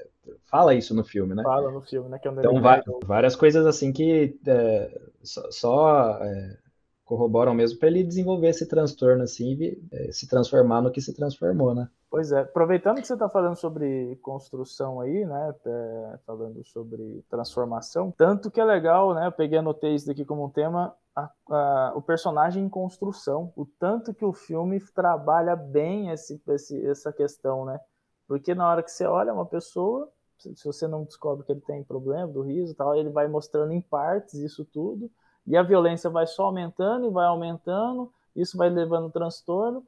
[0.45, 1.43] Fala isso no filme, né?
[1.43, 2.17] Fala no filme, né?
[2.23, 2.61] É então,
[3.03, 6.57] várias coisas assim que é, só, só é,
[7.03, 11.13] corroboram mesmo para ele desenvolver esse transtorno assim e é, se transformar no que se
[11.13, 11.89] transformou, né?
[12.09, 18.13] Pois é, aproveitando que você está falando sobre construção aí, né, é, falando sobre transformação,
[18.17, 21.93] tanto que é legal, né, eu peguei anotei isso daqui como um tema, a, a,
[21.95, 27.65] o personagem em construção, o tanto que o filme trabalha bem esse, esse, essa questão,
[27.65, 27.79] né,
[28.27, 31.83] porque na hora que você olha uma pessoa, se você não descobre que ele tem
[31.83, 35.11] problema do riso e tal, ele vai mostrando em partes isso tudo,
[35.45, 39.85] e a violência vai só aumentando e vai aumentando, isso vai levando transtorno,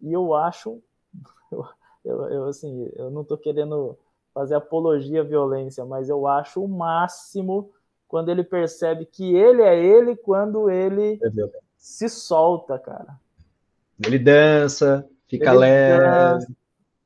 [0.00, 0.82] e eu acho,
[2.04, 3.96] eu, eu, assim, eu não estou querendo
[4.34, 7.70] fazer apologia à violência, mas eu acho o máximo
[8.12, 11.30] quando ele percebe que ele é ele quando ele é
[11.78, 13.18] se solta, cara.
[14.04, 16.04] Ele dança, fica ele leve.
[16.04, 16.52] Dança.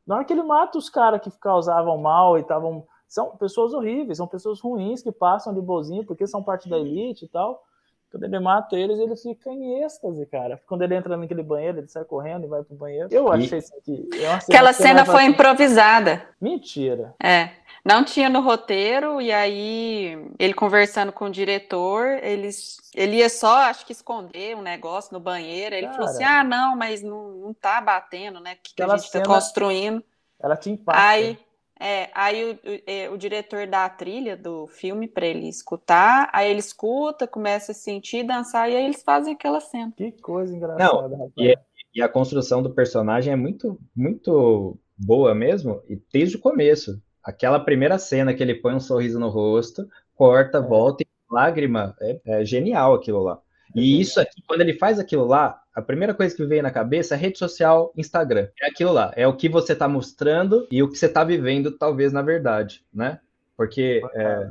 [0.05, 2.85] Na hora que ele mata os caras que causavam mal e estavam.
[3.07, 7.27] São pessoas horríveis, são pessoas ruins que passam de bozinho porque são parte da elite
[7.27, 7.65] e tal.
[8.11, 10.61] Quando ele mata eles, ele fica em êxtase, cara.
[10.67, 13.09] Quando ele entra naquele banheiro, ele sai correndo e vai pro banheiro.
[13.11, 14.09] Eu achei isso aqui.
[14.49, 15.33] Aquela cena foi assim.
[15.33, 16.23] improvisada.
[16.41, 17.15] Mentira.
[17.23, 17.51] É.
[17.85, 23.59] Não tinha no roteiro, e aí ele conversando com o diretor, eles, ele ia só,
[23.59, 25.73] acho que, esconder um negócio no banheiro.
[25.73, 28.57] Ele Cara, falou assim: ah, não, mas não, não tá batendo, né?
[28.61, 30.03] Que, que a gente tá construindo.
[30.41, 31.01] Ela te impacta.
[31.01, 31.39] Aí,
[31.79, 36.31] é, aí o, o, é, o, diretor dá a trilha do filme para ele escutar,
[36.33, 39.93] aí ele escuta, começa a sentir, dançar, e aí eles fazem aquela cena.
[39.95, 41.55] Que coisa engraçada, não, e,
[41.95, 47.01] e, a construção do personagem é muito, muito boa mesmo, e desde o começo.
[47.23, 50.63] Aquela primeira cena que ele põe um sorriso no rosto, corta, é.
[50.63, 53.41] volta e lágrima, é, é, genial aquilo lá.
[53.77, 57.15] E isso aqui, quando ele faz aquilo lá, a primeira coisa que veio na cabeça
[57.15, 58.49] é rede social, Instagram.
[58.61, 61.71] É aquilo lá, é o que você está mostrando e o que você está vivendo,
[61.71, 63.21] talvez, na verdade, né?
[63.57, 64.51] Porque é,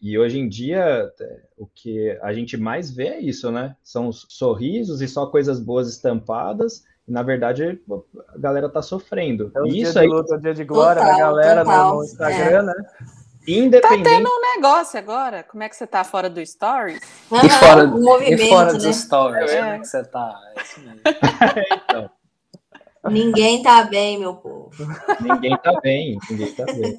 [0.00, 3.76] e hoje em dia, é, o que a gente mais vê é isso, né?
[3.82, 6.84] São sorrisos e só coisas boas estampadas.
[7.08, 7.80] E, na verdade,
[8.28, 9.50] a galera tá sofrendo.
[9.54, 10.08] É o isso dia aí...
[10.08, 12.62] de luta, o dia de glória total, da galera no, Instagram, é.
[12.62, 12.74] né?
[13.46, 14.04] Independente...
[14.04, 15.42] Tá tendo um negócio agora.
[15.44, 17.00] Como é que você tá fora do Stories?
[17.00, 17.84] e fora,
[18.28, 18.78] e fora né?
[18.78, 19.58] dos Stories, é.
[19.58, 20.40] como é que você tá?
[20.56, 21.00] É isso mesmo.
[21.84, 22.10] então.
[23.10, 24.70] Ninguém tá bem, meu povo.
[25.20, 26.98] Ninguém tá bem, ninguém tá bem.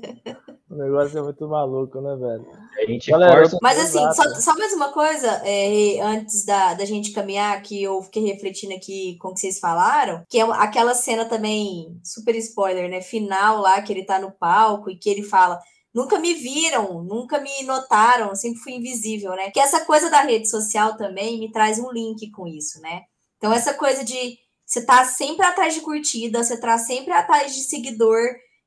[0.70, 2.46] O negócio é muito maluco, né, velho?
[2.78, 3.50] A gente Galera.
[3.62, 8.02] Mas assim, só, só, mais uma coisa, é, antes da, da gente caminhar, que eu
[8.02, 12.90] fiquei refletindo aqui com o que vocês falaram, que é aquela cena também, super spoiler,
[12.90, 13.02] né?
[13.02, 15.60] Final lá, que ele tá no palco e que ele fala.
[15.94, 19.52] Nunca me viram, nunca me notaram, sempre fui invisível, né?
[19.52, 23.04] Que essa coisa da rede social também me traz um link com isso, né?
[23.38, 27.62] Então, essa coisa de você tá sempre atrás de curtida, você tá sempre atrás de
[27.62, 28.22] seguidor,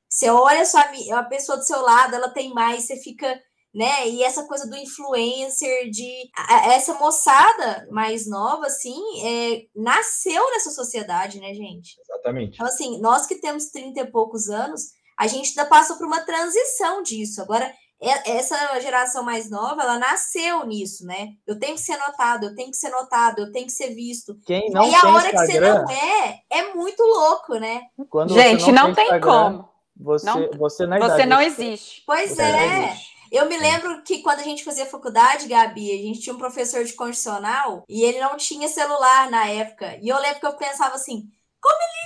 [0.08, 0.80] você olha sua,
[1.12, 3.38] a pessoa do seu lado, ela tem mais, você fica,
[3.72, 4.08] né?
[4.08, 6.30] E essa coisa do influencer, de
[6.72, 11.96] essa moçada mais nova, assim, é, nasceu nessa sociedade, né, gente?
[12.00, 12.54] Exatamente.
[12.54, 16.22] Então, assim, nós que temos 30 e poucos anos, a gente ainda passou por uma
[16.22, 17.42] transição disso.
[17.42, 21.32] Agora, essa geração mais nova, ela nasceu nisso, né?
[21.46, 24.38] Eu tenho que ser notado, eu tenho que ser notado, eu tenho que ser visto.
[24.46, 27.82] Quem não e a hora Instagram, que você não é, é muito louco, né?
[28.28, 29.68] Gente, não, não tem, tem como.
[29.94, 32.02] Você não, você, na você não existe.
[32.06, 32.96] Pois você é.
[33.30, 36.82] Eu me lembro que quando a gente fazia faculdade, Gabi, a gente tinha um professor
[36.82, 39.98] de constitucional e ele não tinha celular na época.
[40.00, 41.28] E eu lembro que eu pensava assim,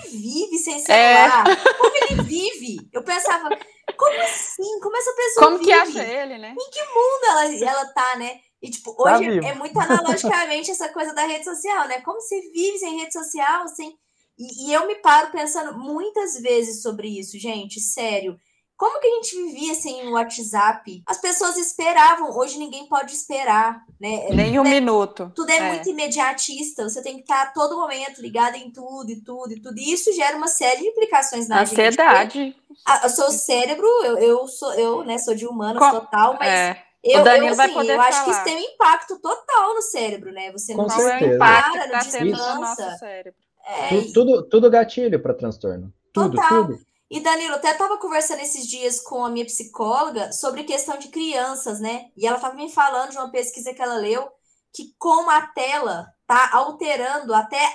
[0.04, 0.78] ele vive sem é.
[0.78, 1.44] celular?
[1.48, 1.56] É.
[1.78, 2.88] Como ele vive?
[2.92, 3.48] Eu pensava,
[3.96, 4.80] como assim?
[4.80, 5.70] Como essa pessoa Como vive?
[5.70, 6.54] que acha ele, né?
[6.58, 8.40] Em que mundo ela, ela tá, né?
[8.62, 12.00] E, tipo, tá hoje tá é muito analogicamente essa coisa da rede social, né?
[12.00, 13.94] Como você vive sem rede social, sem
[14.36, 18.36] e, e, eu me paro pensando muitas vezes sobre isso, gente, sério.
[18.84, 21.02] Como que a gente vivia sem o WhatsApp?
[21.06, 24.28] As pessoas esperavam, hoje ninguém pode esperar, né?
[24.28, 25.32] Nem um é, minuto.
[25.34, 29.10] Tudo é, é, muito imediatista, você tem que estar a todo momento ligado em tudo
[29.10, 29.78] e tudo e tudo.
[29.78, 32.34] E isso gera uma série de implicações na Ansiedade.
[32.34, 32.56] gente.
[32.86, 33.06] Ansiedade.
[33.06, 35.90] O seu cérebro, eu, eu sou, eu, né, sou de humanas Com...
[35.90, 36.46] total, mas.
[36.46, 36.82] É.
[37.02, 40.52] Eu, eu, assim, eu acho que isso tem um impacto total no cérebro, né?
[40.52, 41.24] Você não Com certeza.
[41.24, 43.40] é o impacto que tá tendo no nosso cérebro.
[43.66, 45.90] É, tudo, tudo, tudo, gatilho para transtorno.
[46.12, 46.66] Tudo, Total.
[46.66, 46.93] tudo.
[47.10, 51.78] E Danilo, até estava conversando esses dias com a minha psicóloga sobre questão de crianças,
[51.80, 52.06] né?
[52.16, 54.28] E ela estava me falando de uma pesquisa que ela leu
[54.74, 57.74] que como a tela tá alterando até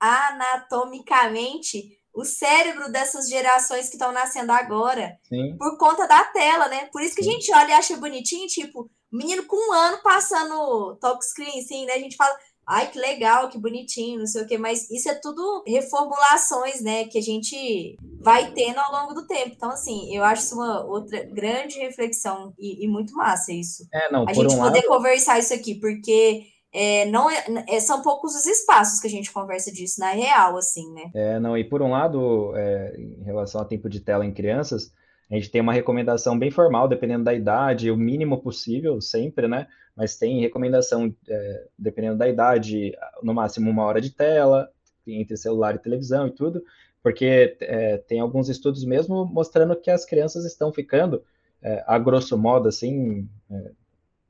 [0.00, 5.56] anatomicamente o cérebro dessas gerações que estão nascendo agora Sim.
[5.58, 6.86] por conta da tela, né?
[6.86, 7.30] Por isso que Sim.
[7.30, 11.84] a gente olha e acha bonitinho, tipo, menino com um ano passando talk screen, assim,
[11.84, 11.92] né?
[11.92, 12.34] A gente fala,
[12.68, 17.04] ai, que legal, que bonitinho, não sei o quê, mas isso é tudo reformulações, né,
[17.04, 19.52] que a gente vai tendo ao longo do tempo.
[19.56, 23.88] Então, assim, eu acho isso uma outra grande reflexão e, e muito massa isso.
[23.92, 24.88] É, não, a gente um poder lado...
[24.88, 29.32] conversar isso aqui, porque é, não é, é, são poucos os espaços que a gente
[29.32, 31.10] conversa disso, na real, assim, né?
[31.14, 34.92] É, não, e por um lado, é, em relação a tempo de tela em crianças,
[35.30, 39.66] a gente tem uma recomendação bem formal, dependendo da idade, o mínimo possível, sempre, né?
[39.98, 44.70] mas tem recomendação, é, dependendo da idade, no máximo uma hora de tela,
[45.04, 46.62] entre celular e televisão e tudo,
[47.02, 51.22] porque é, tem alguns estudos mesmo mostrando que as crianças estão ficando,
[51.60, 53.70] é, a grosso modo, assim, é,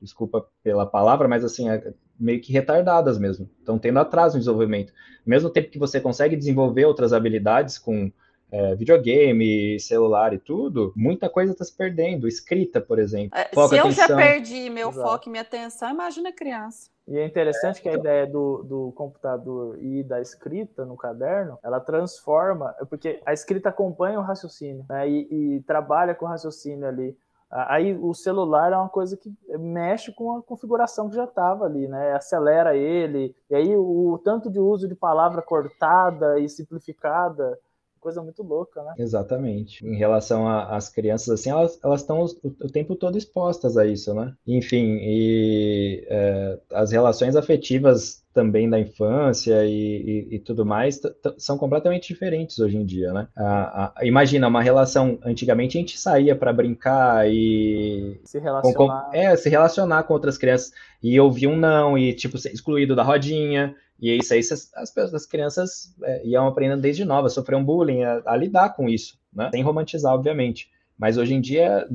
[0.01, 4.91] desculpa pela palavra, mas assim, é, meio que retardadas mesmo, estão tendo atraso no desenvolvimento.
[4.91, 8.11] Ao mesmo tempo que você consegue desenvolver outras habilidades com
[8.51, 12.27] é, videogame, celular e tudo, muita coisa está se perdendo.
[12.27, 13.37] Escrita, por exemplo.
[13.37, 15.07] É, se eu já perdi meu Exato.
[15.07, 16.89] foco e minha atenção, imagina criança.
[17.07, 21.57] E é interessante é, que a ideia do, do computador e da escrita no caderno,
[21.63, 26.87] ela transforma, porque a escrita acompanha o raciocínio, né, e, e trabalha com o raciocínio
[26.87, 27.17] ali.
[27.51, 31.87] Aí o celular é uma coisa que mexe com a configuração que já estava ali,
[31.87, 32.13] né?
[32.13, 37.57] Acelera ele, e aí o tanto de uso de palavra cortada e simplificada
[37.99, 38.93] coisa muito louca, né?
[38.97, 39.85] Exatamente.
[39.85, 44.33] Em relação às crianças, assim, elas estão o, o, tempo todo expostas a isso, né?
[44.47, 51.01] Enfim, e é, as relações afetivas também da infância e, e, e tudo mais
[51.37, 53.27] são completamente diferentes hoje em dia, né?
[53.35, 58.75] A, a, imagina uma relação, antigamente a gente saía para brincar e se relacionar.
[58.75, 62.53] Com, com, é, se relacionar com outras crianças e ouvir um não e tipo ser
[62.53, 63.75] excluído da rodinha.
[63.99, 68.21] E isso aí as, as, as crianças é, iam aprendendo desde novas, sofreram bullying, a,
[68.25, 69.49] a, lidar com isso, né?
[69.51, 70.69] Sem romantizar, obviamente.
[70.97, 71.87] Mas hoje em dia,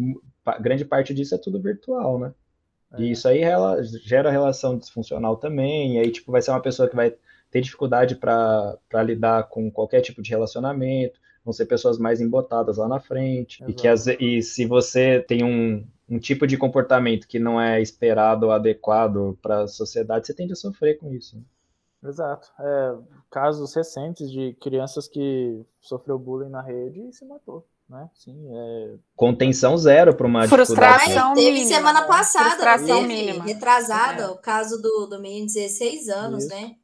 [0.61, 2.33] grande parte disso é tudo virtual, né?
[2.97, 3.03] É.
[3.03, 6.89] E isso aí ela, gera relação disfuncional também, e aí, tipo, vai ser uma pessoa
[6.89, 7.15] que vai
[7.51, 12.89] ter dificuldade para lidar com qualquer tipo de relacionamento, vão ser pessoas mais embotadas lá
[12.89, 17.39] na frente, e que as, e se você tem um, um tipo de comportamento que
[17.39, 21.41] não é esperado ou adequado para a sociedade, você tende a sofrer com isso.
[22.03, 22.53] Exato.
[22.61, 22.97] É,
[23.31, 27.67] casos recentes de crianças que sofreu bullying na rede e se matou.
[27.89, 28.09] Né?
[28.15, 28.95] Sim, é...
[29.15, 31.77] Contenção zero para uma frustração Teve mínima.
[31.77, 33.45] semana passada, frustração teve, mínima.
[33.45, 34.29] retrasada, é.
[34.29, 36.55] o caso do, do menino de 16 anos, Isso.
[36.55, 36.77] né?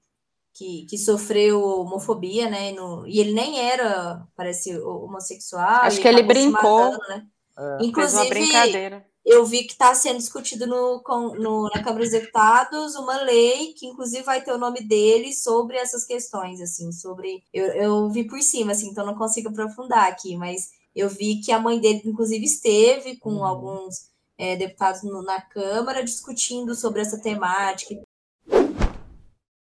[0.53, 2.73] Que, que sofreu homofobia, né?
[2.73, 5.83] No, e ele nem era, parece, homossexual.
[5.83, 6.93] Acho que ele brincou.
[6.93, 7.27] Matando, né?
[7.59, 7.79] É.
[7.85, 11.03] Inclusive, eu vi que está sendo discutido no,
[11.39, 15.77] no, na Câmara dos Deputados uma lei que, inclusive, vai ter o nome dele sobre
[15.77, 17.43] essas questões, assim, sobre.
[17.53, 21.53] Eu, eu vi por cima, assim, então não consigo aprofundar aqui, mas eu vi que
[21.53, 23.45] a mãe dele, inclusive, esteve com uhum.
[23.45, 28.03] alguns é, deputados no, na Câmara discutindo sobre essa temática.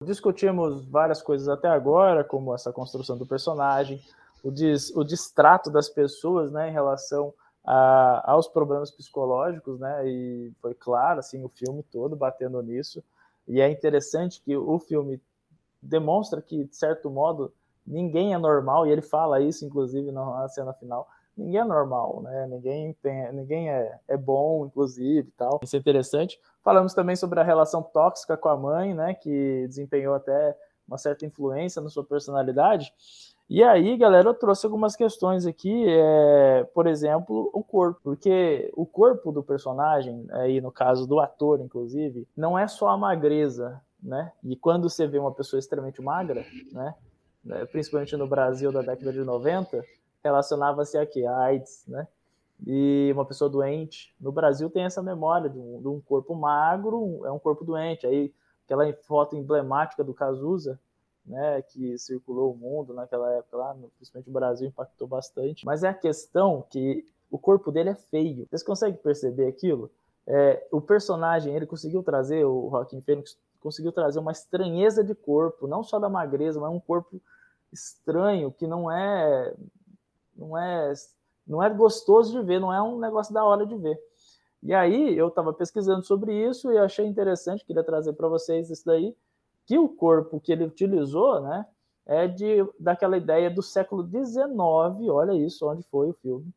[0.03, 4.01] Discutimos várias coisas até agora, como essa construção do personagem,
[4.43, 7.33] o, des, o distrato das pessoas né, em relação
[7.65, 10.07] a, aos problemas psicológicos, né?
[10.07, 13.03] E foi claro, assim, o filme todo batendo nisso.
[13.47, 15.19] E é interessante que o filme
[15.81, 17.51] demonstra que, de certo modo,
[17.85, 22.47] ninguém é normal, e ele fala isso, inclusive, na cena final, ninguém é normal, né?
[22.47, 25.59] Ninguém tem, ninguém é, é bom, inclusive, tal.
[25.63, 26.39] Isso é interessante.
[26.63, 29.13] Falamos também sobre a relação tóxica com a mãe, né?
[29.13, 32.93] Que desempenhou até uma certa influência na sua personalidade.
[33.47, 38.87] E aí, galera, eu trouxe algumas questões aqui, é, por exemplo, o corpo, porque o
[38.87, 44.31] corpo do personagem, aí no caso do ator, inclusive, não é só a magreza, né?
[44.43, 46.95] E quando você vê uma pessoa extremamente magra, né?
[47.71, 49.83] Principalmente no Brasil da década de 90,
[50.23, 51.25] relacionava-se a quê?
[51.25, 52.07] A AIDS, né?
[52.65, 54.15] E uma pessoa doente.
[54.19, 58.07] No Brasil tem essa memória de um, de um corpo magro, é um corpo doente.
[58.07, 58.33] Aí
[58.65, 60.79] aquela foto emblemática do Cazuza,
[61.25, 65.65] né, que circulou o mundo naquela época lá, principalmente o Brasil, impactou bastante.
[65.65, 68.47] Mas é a questão que o corpo dele é feio.
[68.49, 69.91] Vocês conseguem perceber aquilo?
[70.27, 75.67] É, o personagem, ele conseguiu trazer, o Joaquim Fênix conseguiu trazer uma estranheza de corpo,
[75.67, 77.21] não só da magreza, mas um corpo
[77.75, 79.53] estranho, que não é
[80.35, 80.93] não é
[81.45, 83.99] não é gostoso de ver, não é um negócio da hora de ver.
[84.63, 88.83] E aí eu estava pesquisando sobre isso e achei interessante, queria trazer para vocês isso
[88.85, 89.15] daí,
[89.65, 91.65] que o corpo que ele utilizou, né,
[92.05, 94.57] é de daquela ideia do século XIX,
[95.09, 96.51] olha isso, onde foi o filme,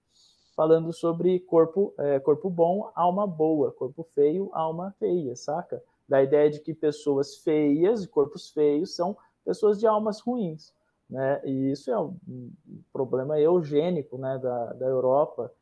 [0.56, 5.82] falando sobre corpo, é, corpo bom, alma boa, corpo feio, alma feia, saca?
[6.08, 10.72] Da ideia de que pessoas feias, corpos feios, são pessoas de almas ruins,
[11.08, 11.40] né?
[11.44, 12.50] E isso é um
[12.92, 15.52] problema eugênico, né, da, da Europa,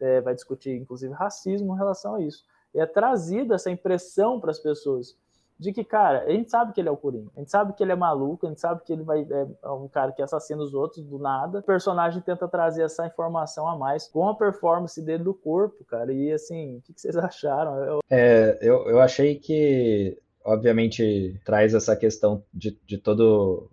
[0.00, 2.44] é, vai discutir inclusive racismo em relação a isso.
[2.74, 5.16] E é trazida essa impressão para as pessoas
[5.58, 7.82] de que, cara, a gente sabe que ele é o Coringa, a gente sabe que
[7.82, 10.74] ele é maluco, a gente sabe que ele vai é um cara que assassina os
[10.74, 11.60] outros do nada.
[11.60, 16.12] O personagem tenta trazer essa informação a mais com a performance dele do corpo, cara.
[16.12, 17.82] E assim, o que, vocês acharam?
[17.84, 18.00] Eu...
[18.10, 23.70] É, eu, eu achei que, obviamente, traz essa questão de, de todo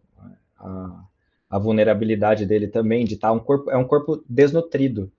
[1.54, 5.12] a vulnerabilidade dele também, de estar tá um corpo, é um corpo desnutrido,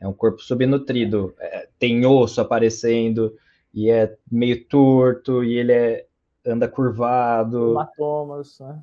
[0.00, 3.36] é um corpo subnutrido, é, tem osso aparecendo
[3.74, 6.06] e é meio torto, e ele é,
[6.46, 7.72] anda curvado.
[7.72, 8.82] Hematomas, né?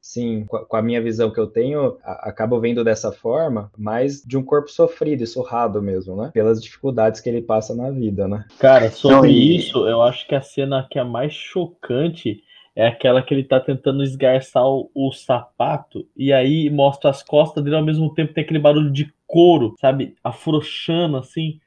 [0.00, 4.42] Sim, com a minha visão que eu tenho, acabo vendo dessa forma, mas de um
[4.42, 6.32] corpo sofrido e surrado mesmo, né?
[6.34, 8.44] Pelas dificuldades que ele passa na vida, né?
[8.58, 12.42] Cara, sobre isso, eu acho que a cena que é mais chocante
[12.76, 17.62] é aquela que ele tá tentando esgarçar o, o, sapato e aí mostra as costas
[17.62, 20.16] dele ao mesmo tempo tem aquele barulho de couro, sabe?
[20.22, 21.60] Afrouxando assim.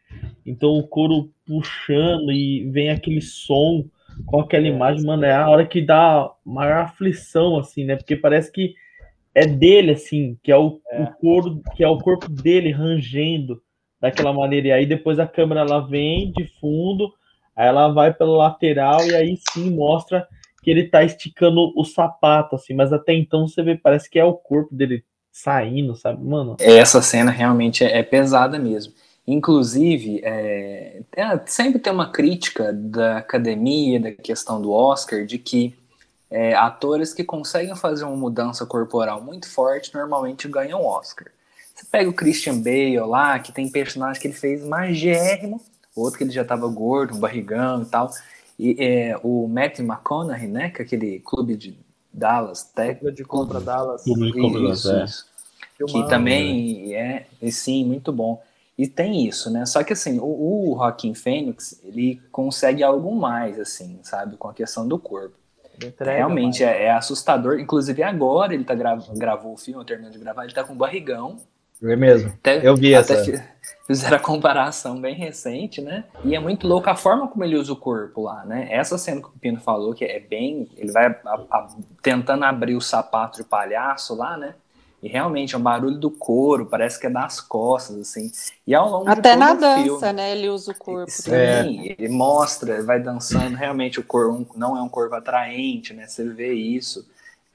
[0.46, 3.86] Então o couro puxando e vem aquele som
[4.26, 7.96] com aquela é, imagem, mano, é a hora que dá maior aflição, assim, né?
[7.96, 8.74] Porque parece que
[9.34, 11.04] é dele, assim, que é o, é.
[11.04, 13.62] o couro, que é o corpo dele rangendo
[14.02, 14.68] daquela maneira.
[14.68, 17.14] E aí depois a câmera ela vem de fundo,
[17.56, 20.28] aí ela vai pelo lateral e aí sim mostra
[20.68, 24.26] que ele tá esticando o sapato, assim, mas até então você vê, parece que é
[24.26, 25.02] o corpo dele
[25.32, 26.58] saindo, sabe, mano?
[26.60, 28.92] Essa cena realmente é, é pesada mesmo.
[29.26, 31.00] Inclusive, é,
[31.46, 35.74] sempre tem uma crítica da academia, da questão do Oscar, de que
[36.30, 41.28] é, atores que conseguem fazer uma mudança corporal muito forte normalmente ganham Oscar.
[41.74, 45.62] Você pega o Christian Bale lá, que tem personagem que ele fez magérrimo,
[45.96, 48.12] outro que ele já estava gordo, barrigão e tal.
[48.58, 51.78] E é, o Matthew McConaughey, né, que é aquele clube de
[52.12, 54.04] Dallas, Clube de compra Dallas.
[54.04, 55.86] Clube de compra Dallas, é.
[55.86, 56.94] Que também né?
[56.94, 58.42] é, e sim, muito bom.
[58.76, 59.66] E tem isso, né?
[59.66, 64.38] Só que assim, o, o Joaquim Fênix, ele consegue algo mais, assim, sabe?
[64.38, 65.36] Com a questão do corpo.
[66.00, 67.60] Realmente é, é, assustador.
[67.60, 71.38] Inclusive agora ele tá gra gravou o filme, terminou de gravar, ele tá com barrigão.
[71.84, 72.30] É mesmo.
[72.30, 73.58] Até, eu vi até essa.
[73.88, 76.04] Fizeram a comparação bem recente, né?
[76.26, 78.68] E é muito louco a forma como ele usa o corpo lá, né?
[78.70, 80.68] Essa cena que o Pino falou, que é bem.
[80.76, 81.68] Ele vai a, a,
[82.02, 84.56] tentando abrir o sapato de palhaço lá, né?
[85.02, 88.30] E realmente é um barulho do couro, parece que é das costas, assim.
[88.66, 90.32] E ao longo Até na dança, filme, né?
[90.32, 91.10] Ele usa o corpo.
[91.10, 91.96] Sim, é.
[91.98, 93.56] ele mostra, ele vai dançando.
[93.56, 96.08] Realmente o corpo não é um corpo atraente, né?
[96.08, 97.08] Você vê isso,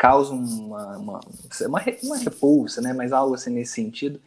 [0.03, 1.21] causa uma, uma,
[1.67, 2.93] uma, uma repulsa, né?
[2.93, 4.21] Mas algo assim nesse sentido.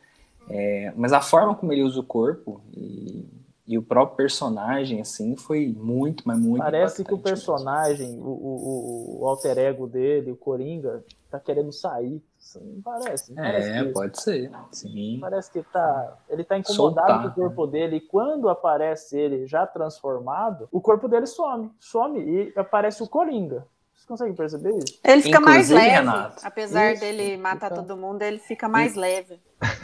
[0.50, 3.28] É, mas a forma como ele usa o corpo e,
[3.68, 6.64] e o próprio personagem, assim, foi muito, mas muito.
[6.64, 12.24] Parece que o personagem, o, o, o alter ego dele, o Coringa, tá querendo sair
[12.62, 13.32] não parece.
[13.34, 14.52] É, parece pode ser.
[14.72, 15.18] Sim.
[15.20, 17.72] Parece que tá, ele tá incomodado Soltar, com o corpo né?
[17.72, 17.96] dele.
[17.98, 21.72] E quando aparece ele já transformado, o corpo dele some.
[21.80, 23.66] Some e aparece o Coringa.
[24.06, 25.00] Vocês conseguem perceber isso?
[25.04, 25.90] Ele fica Inclusive, mais leve.
[25.90, 27.84] Renato, Apesar isso, dele matar então...
[27.84, 29.40] todo mundo, ele fica mais e, leve.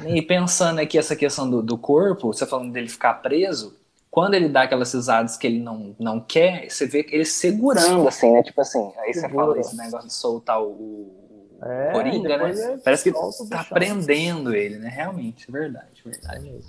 [0.05, 3.76] E pensando aqui essa questão do, do corpo, você falando dele ficar preso,
[4.11, 8.32] quando ele dá aquelas risadas que ele não, não quer, você vê ele segurando, assim,
[8.32, 8.43] né?
[8.43, 11.11] Tipo assim, aí você fala esse negócio de soltar o,
[11.63, 12.80] é, Coringa, né?
[12.84, 14.89] Parece que tá prendendo ele, né?
[14.89, 16.59] Realmente, verdade, verdade.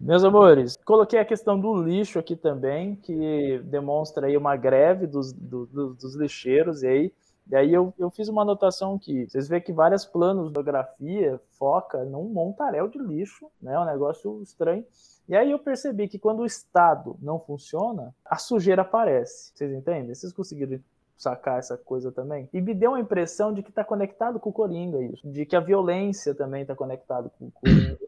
[0.00, 5.32] Meus amores, coloquei a questão do lixo aqui também, que demonstra aí uma greve dos,
[5.32, 7.12] do, do, dos lixeiros, e aí,
[7.50, 9.26] e aí eu, eu fiz uma anotação aqui.
[9.28, 13.76] Vocês veem que vários planos de fotografia foca num montaréu de lixo, né?
[13.78, 14.84] Um negócio estranho.
[15.28, 19.50] E aí eu percebi que quando o Estado não funciona, a sujeira aparece.
[19.52, 20.14] Vocês entendem?
[20.14, 20.78] Vocês conseguiram
[21.16, 22.48] sacar essa coisa também.
[22.52, 25.56] E me deu a impressão de que está conectado com o Coringa isso, de que
[25.56, 27.98] a violência também está conectado com o Coringa.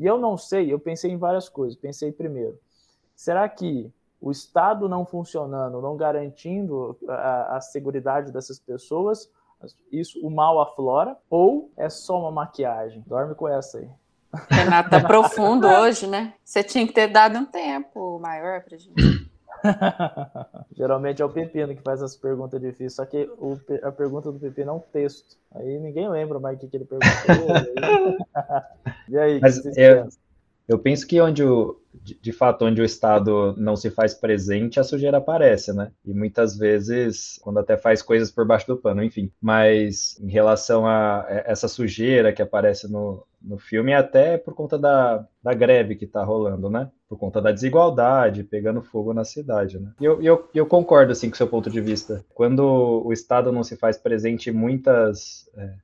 [0.00, 1.78] E eu não sei, eu pensei em várias coisas.
[1.78, 2.58] Pensei primeiro,
[3.14, 9.30] será que o Estado não funcionando, não garantindo a, a segurança dessas pessoas,
[9.92, 11.18] isso o mal aflora?
[11.28, 13.04] Ou é só uma maquiagem?
[13.06, 13.90] Dorme com essa aí.
[14.48, 16.32] Renato, tá profundo hoje, né?
[16.42, 19.29] Você tinha que ter dado um tempo maior pra gente.
[20.76, 24.38] Geralmente é o Pepino que faz as perguntas difíceis, só que o, a pergunta do
[24.38, 25.36] Pepino é um texto.
[25.54, 27.56] Aí ninguém lembra mais o que, que ele perguntou.
[29.08, 30.08] e aí, Mas eu,
[30.68, 34.78] eu penso que onde o, de, de, fato, onde o Estado não se faz presente,
[34.78, 35.90] a sujeira aparece, né?
[36.04, 39.30] E muitas vezes, quando até faz coisas por baixo do pano, enfim.
[39.40, 45.26] Mas em relação a essa sujeira que aparece no, no filme, até por conta da,
[45.42, 46.90] da greve que tá rolando, né?
[47.08, 49.92] Por conta da desigualdade, pegando fogo na cidade, né?
[50.00, 52.24] E eu, eu, eu concordo, assim, com o seu ponto de vista.
[52.34, 52.62] Quando
[53.04, 55.50] o Estado não se faz presente em muitas...
[55.56, 55.74] É,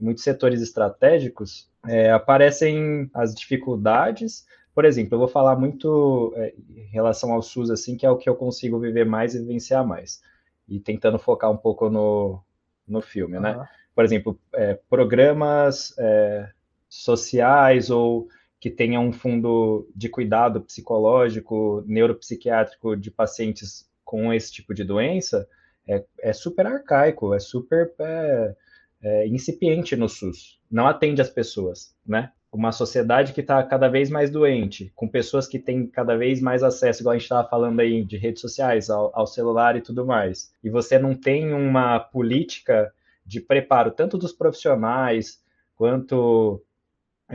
[0.00, 4.44] muitos setores estratégicos, é, aparecem as dificuldades,
[4.74, 8.16] por exemplo, eu vou falar muito é, em relação ao SUS, assim, que é o
[8.16, 10.20] que eu consigo viver mais e vivenciar mais.
[10.68, 12.42] E tentando focar um pouco no,
[12.86, 13.42] no filme, uhum.
[13.42, 13.68] né?
[13.94, 16.48] Por exemplo, é, programas é,
[16.92, 18.28] sociais ou
[18.60, 25.48] que tenham um fundo de cuidado psicológico, neuropsiquiátrico de pacientes com esse tipo de doença,
[25.88, 28.54] é, é super arcaico, é super é,
[29.02, 30.60] é, incipiente no SUS.
[30.70, 32.30] Não atende as pessoas, né?
[32.52, 36.62] uma sociedade que está cada vez mais doente, com pessoas que têm cada vez mais
[36.62, 40.04] acesso, igual a gente estava falando aí, de redes sociais, ao, ao, celular e tudo
[40.04, 42.92] mais, e você não tem uma política
[43.24, 45.40] de preparo, tanto dos profissionais,
[45.74, 46.62] quanto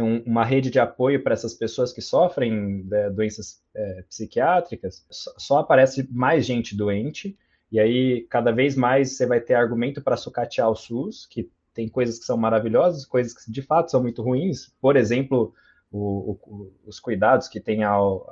[0.03, 5.31] um, uma rede de apoio para essas pessoas que sofrem de, doenças é, psiquiátricas, só,
[5.37, 7.37] só aparece mais gente doente,
[7.71, 11.87] e aí cada vez mais você vai ter argumento para sucatear o SUS, que tem
[11.87, 14.73] coisas que são maravilhosas, coisas que de fato são muito ruins.
[14.81, 15.53] Por exemplo,
[15.91, 18.27] o, o, os cuidados que tem ao,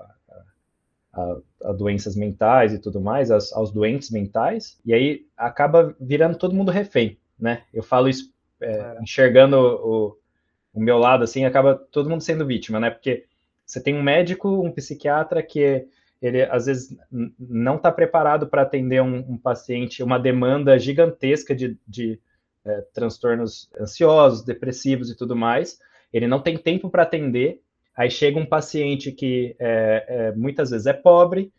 [1.14, 6.38] a, a, doenças mentais e tudo mais, as, aos doentes mentais, e aí acaba virando
[6.38, 7.64] todo mundo refém, né?
[7.74, 8.98] Eu falo isso é, é.
[9.02, 10.18] enxergando o,
[10.76, 12.90] o meu lado, assim, acaba todo mundo sendo vítima, né?
[12.90, 13.26] Porque
[13.66, 15.88] você tem um médico, um psiquiatra que
[16.22, 16.96] ele às vezes
[17.40, 22.20] não está preparado para atender um, um, paciente, uma demanda gigantesca de, de
[22.66, 25.80] é, transtornos ansiosos, depressivos e tudo mais.
[26.12, 27.62] Ele não tem tempo para atender.
[27.96, 31.54] Aí chega um paciente que é, é, muitas vezes é pobre,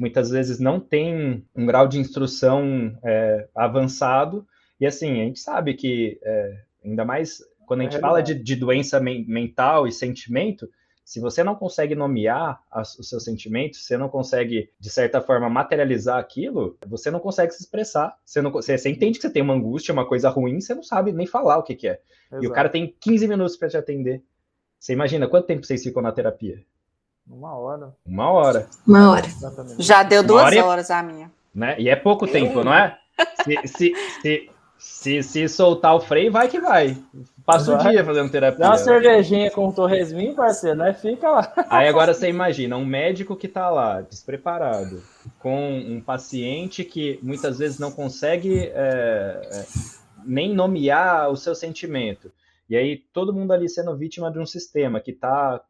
[0.00, 4.46] muitas vezes não tem um grau de instrução é, avançado.
[4.80, 7.42] E assim, a gente sabe que, é, ainda mais
[7.72, 10.68] quando a gente fala de, de doença men mental e sentimento,
[11.02, 15.48] se você não consegue nomear as, os seus sentimentos, você não consegue, de certa forma,
[15.48, 18.14] materializar aquilo, você não consegue se expressar.
[18.22, 20.82] Você, não, você, você entende que você tem uma angústia, uma coisa ruim, você não
[20.82, 21.98] sabe nem falar o que, que é.
[22.30, 22.44] Exato.
[22.44, 24.22] E o cara tem 15 minutos para te atender.
[24.78, 26.62] Você imagina quanto tempo vocês ficam na terapia?
[27.26, 27.96] Uma hora.
[28.04, 28.68] Uma hora.
[28.86, 29.26] Uma hora.
[29.26, 29.82] Exatamente.
[29.82, 31.32] Já deu duas hora horas a minha.
[31.54, 31.76] Né?
[31.78, 32.98] E é pouco tempo, não é?
[33.44, 34.50] Se, se, se,
[34.82, 36.96] se, se soltar o freio, vai que vai.
[37.46, 38.58] Passa o dia fazendo terapia.
[38.58, 40.92] Dá uma cervejinha com um torresminho, parceiro, né?
[40.92, 41.52] Fica lá.
[41.70, 45.00] Aí agora você imagina um médico que está lá, despreparado,
[45.38, 49.66] com um paciente que muitas vezes não consegue é, é,
[50.24, 52.32] nem nomear o seu sentimento.
[52.68, 55.60] E aí todo mundo ali sendo vítima de um sistema que está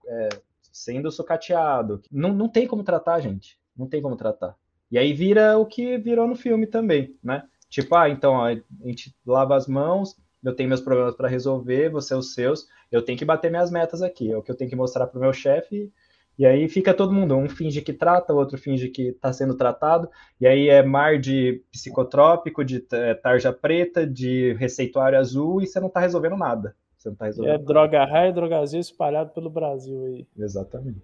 [0.73, 2.03] sendo sucateado.
[2.11, 3.59] Não, não tem como tratar, gente.
[3.77, 4.57] Não tem como tratar.
[4.91, 7.45] E aí vira o que virou no filme também, né?
[7.73, 8.55] Tipo, ah, então ó, a
[8.85, 10.15] gente lava as mãos,
[10.45, 14.03] eu tenho meus problemas para resolver, você os seus, eu tenho que bater minhas metas
[14.03, 15.91] aqui, é o que eu tenho que mostrar para o meu chefe.
[16.39, 19.57] E aí fica todo mundo, um finge que trata, o outro finge que está sendo
[19.57, 20.07] tratado,
[20.39, 25.81] e aí é mar de psicotrópico, de eh, tarja preta, de receituário azul, e você
[25.81, 26.77] não está resolvendo nada.
[26.99, 27.65] Você não está É resolvendo.
[27.65, 30.27] droga raia e droga azul espalhado pelo Brasil aí.
[30.39, 31.01] Exatamente.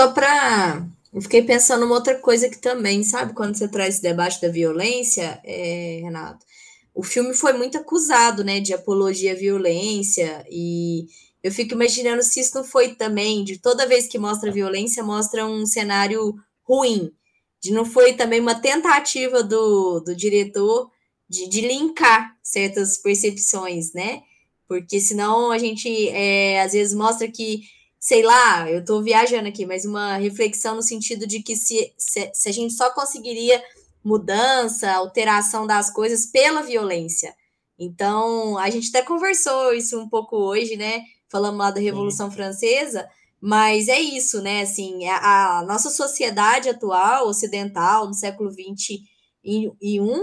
[0.00, 0.88] Só pra.
[1.12, 4.48] Eu fiquei pensando numa outra coisa que também, sabe, quando você traz esse debate da
[4.48, 6.46] violência, é, Renato,
[6.94, 11.06] o filme foi muito acusado, né, de apologia à violência, e
[11.42, 15.44] eu fico imaginando se isso não foi também, de toda vez que mostra violência, mostra
[15.44, 17.12] um cenário ruim,
[17.60, 20.90] de não foi também uma tentativa do, do diretor
[21.28, 24.22] de, de linkar certas percepções, né,
[24.66, 27.64] porque senão a gente, é, às vezes, mostra que
[28.00, 32.30] sei lá, eu estou viajando aqui, mas uma reflexão no sentido de que se, se,
[32.32, 33.62] se, a gente só conseguiria
[34.02, 37.34] mudança, alteração das coisas pela violência.
[37.78, 41.02] Então, a gente até conversou isso um pouco hoje, né?
[41.28, 42.36] Falamos lá da Revolução Sim.
[42.36, 43.06] Francesa,
[43.38, 44.62] mas é isso, né?
[44.62, 49.02] Assim, a, a nossa sociedade atual, ocidental, no século XXI,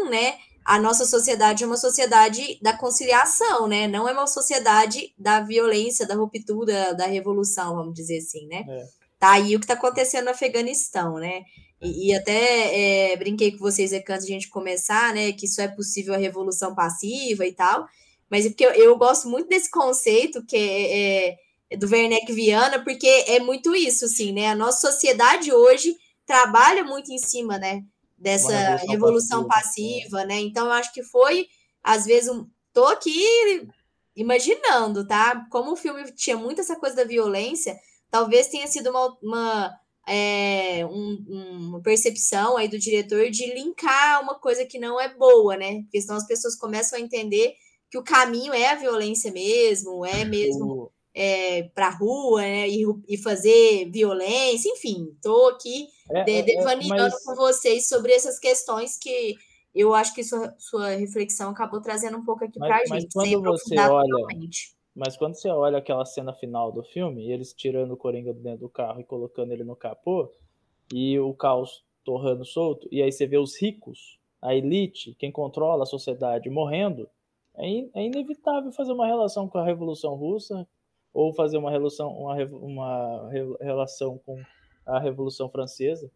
[0.09, 0.36] né?
[0.68, 3.88] A nossa sociedade é uma sociedade da conciliação, né?
[3.88, 8.65] Não é uma sociedade da violência, da ruptura, da revolução, vamos dizer assim, né?
[8.68, 8.86] É.
[9.18, 11.43] Tá aí o que está acontecendo no Afeganistão, né?
[11.82, 15.32] E, e até é, brinquei com vocês aqui antes de a gente começar, né?
[15.32, 17.88] Que só é possível a revolução passiva e tal.
[18.30, 21.38] Mas é porque eu, eu gosto muito desse conceito que é,
[21.72, 24.49] é, do Werneck Viana, porque é muito isso, assim, né?
[24.49, 25.95] A nossa sociedade hoje
[26.26, 27.86] trabalha muito em cima, né?
[28.18, 30.39] Dessa revolução, revolução passiva, passiva, né?
[30.39, 31.47] Então, eu acho que foi,
[31.84, 33.22] às vezes, um, tô aqui
[34.15, 35.45] imaginando, tá?
[35.51, 37.78] Como o filme tinha muito essa coisa da violência,
[38.09, 41.26] talvez tenha sido uma, uma, é, um,
[41.70, 45.82] uma percepção aí do diretor de linkar uma coisa que não é boa, né?
[45.84, 47.53] Porque senão as pessoas começam a entender
[47.89, 53.18] que o caminho é a violência mesmo, é mesmo é, para rua né, e, e,
[53.18, 57.24] fazer violência, enfim, estou aqui é, de, devaneando é, mas...
[57.24, 59.36] com vocês sobre essas questões que
[59.74, 62.89] eu acho que sua, sua reflexão acabou trazendo um pouco aqui para a gente.
[62.89, 64.28] Mas quando você olha,
[64.95, 68.70] mas quando você olha aquela cena final do filme, eles tirando o Coringa dentro do
[68.70, 70.32] carro e colocando ele no capô,
[70.93, 75.82] e o caos torrando solto, e aí você vê os ricos, a elite, quem controla
[75.82, 77.09] a sociedade morrendo,
[77.55, 80.68] é, in, é inevitável fazer uma relação com a Revolução Russa,
[81.18, 84.39] ou fazer uma relação, uma, uma relação com
[84.86, 86.11] a Revolução Francesa,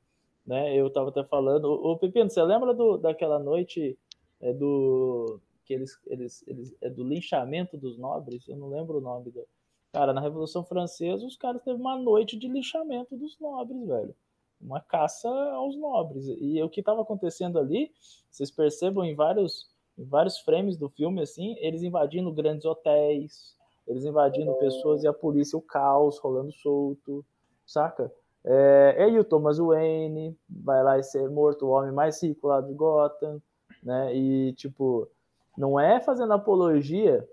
[0.45, 0.75] né?
[0.75, 3.97] Eu estava até falando, o, Pepino, você lembra do, daquela noite
[4.39, 8.47] é, do que eles, eles, eles é do linchamento dos nobres?
[8.47, 9.43] Eu não lembro o nome do
[9.91, 10.13] cara.
[10.13, 14.15] Na Revolução Francesa, os caras teve uma noite de linchamento dos nobres, velho.
[14.61, 16.27] Uma caça aos nobres.
[16.27, 17.91] E o que estava acontecendo ali,
[18.29, 24.05] vocês percebam em vários, em vários frames do filme, assim, eles invadindo grandes hotéis, eles
[24.05, 27.25] invadindo pessoas e a polícia, o caos rolando solto,
[27.65, 28.11] saca?
[28.43, 32.47] É, é aí o Thomas Wayne vai lá e ser morto, o homem mais rico
[32.47, 33.41] lá de Gotham,
[33.83, 34.15] né?
[34.15, 35.07] E, tipo,
[35.57, 37.27] não é fazendo apologia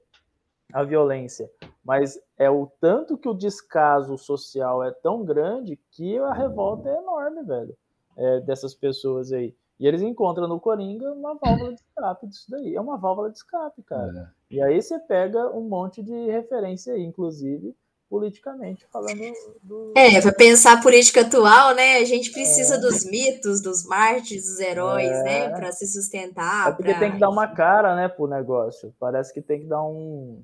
[0.72, 1.50] à violência,
[1.84, 6.98] mas é o tanto que o descaso social é tão grande que a revolta é
[6.98, 7.76] enorme, velho,
[8.16, 9.54] é, dessas pessoas aí.
[9.78, 12.74] E eles encontram no Coringa uma válvula de escape disso daí.
[12.74, 14.32] É uma válvula de escape, cara.
[14.50, 14.56] É.
[14.56, 17.74] E aí você pega um monte de referência aí, inclusive
[18.08, 19.20] politicamente falando
[19.62, 19.92] do.
[19.96, 21.98] É, para pensar a política atual, né?
[21.98, 22.80] A gente precisa é.
[22.80, 25.22] dos mitos, dos mártires, dos heróis, é.
[25.22, 25.48] né?
[25.50, 26.70] Para se sustentar.
[26.70, 27.00] É porque pra...
[27.00, 28.94] tem que dar uma cara, né, pro negócio.
[28.98, 30.42] Parece que tem que dar um.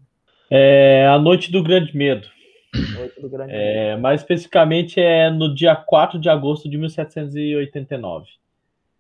[0.50, 2.28] É a Noite do Grande Medo.
[2.94, 4.02] Noite do Grande é, Medo.
[4.02, 8.26] Mais especificamente é no dia 4 de agosto de 1789.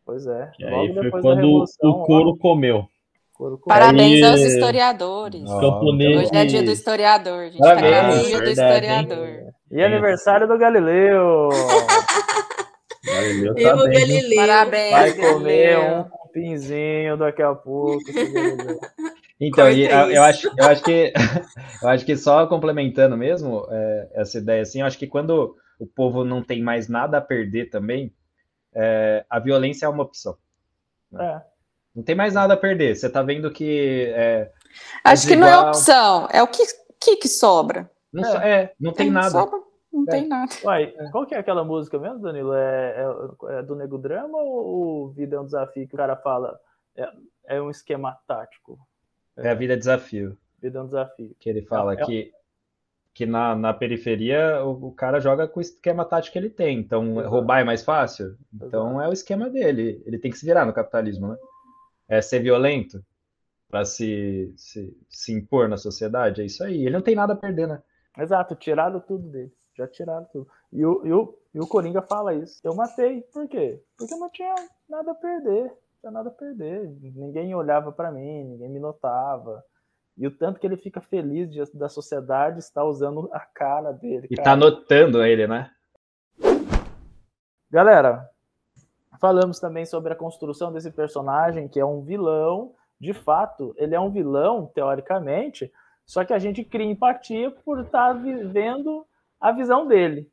[0.04, 0.50] Pois é.
[0.54, 2.36] Que aí foi quando o couro lá.
[2.38, 2.84] comeu.
[3.32, 3.66] Couro comeu.
[3.66, 5.44] Parabéns aí, aos historiadores.
[5.44, 6.20] Camponês.
[6.20, 7.44] Hoje é dia do historiador.
[7.44, 9.28] Gente tá gravando dia do historiador.
[9.70, 11.48] E aniversário do Galileu.
[13.04, 14.36] Galileu tá bem, Galileu.
[14.36, 15.34] Parabéns, Vai Galileu.
[15.34, 18.02] comer um pinzinho daqui a pouco.
[19.40, 21.12] Então, eu, eu, acho, eu, acho que,
[21.82, 25.86] eu acho que só complementando mesmo é, essa ideia, assim, eu acho que quando o
[25.86, 28.12] povo não tem mais nada a perder também,
[28.74, 30.36] é, a violência é uma opção.
[31.10, 31.24] Né?
[31.24, 31.54] É.
[31.94, 32.96] Não tem mais nada a perder.
[32.96, 34.12] Você está vendo que.
[34.14, 34.52] É,
[35.04, 36.64] acho que não é opção, é o que,
[37.00, 37.88] que, que sobra.
[38.12, 38.62] Não, é.
[38.62, 39.30] é não tem, tem nada.
[39.30, 39.60] Sobra,
[39.92, 40.52] não tem nada.
[40.64, 42.52] Uai, qual que é aquela música mesmo, Danilo?
[42.52, 43.04] É,
[43.50, 46.58] é, do Nego Drama ou Vida é um Desafio que o cara fala?
[47.46, 48.78] É, um esquema tático.
[49.36, 50.36] É a vida desafio.
[50.60, 51.34] Vida é um desafio.
[51.38, 52.32] Que ele fala que
[53.14, 56.80] que na, na periferia o, o, cara joga com o esquema tático que ele tem.
[56.80, 57.28] Então, Exato.
[57.28, 58.36] roubar é mais fácil?
[58.52, 59.00] Então, Exato.
[59.02, 60.02] é o esquema dele.
[60.04, 61.36] Ele tem que se virar no capitalismo, né?
[62.08, 63.02] É ser violento
[63.68, 66.42] para se, se, se impor na sociedade.
[66.42, 66.82] É isso aí.
[66.82, 67.80] Ele não tem nada a perder, né?
[68.18, 69.52] Exato, tiraram tudo dele.
[69.76, 70.48] Já tiraram tudo.
[70.72, 72.60] E o, e o, e o Coringa fala isso.
[72.64, 73.22] Eu matei.
[73.32, 73.80] Por quê?
[73.96, 74.54] Porque eu não tinha
[74.88, 75.62] nada a perder.
[75.62, 76.88] Não tinha nada a perder.
[77.00, 79.64] Ninguém olhava para mim, ninguém me notava
[80.16, 84.28] e o tanto que ele fica feliz de, da sociedade estar usando a cara dele.
[84.30, 84.50] E cara.
[84.50, 85.70] tá notando ele, né?
[87.70, 88.30] Galera,
[89.20, 92.72] falamos também sobre a construção desse personagem, que é um vilão.
[93.00, 95.72] De fato, ele é um vilão, teoricamente,
[96.06, 99.04] só que a gente cria empatia por estar vivendo
[99.40, 100.30] a visão dele.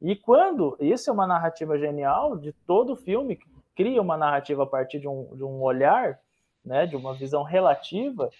[0.00, 3.38] E quando, isso é uma narrativa genial de todo o filme,
[3.74, 6.20] cria uma narrativa a partir de um, de um olhar,
[6.64, 8.30] né, de uma visão relativa,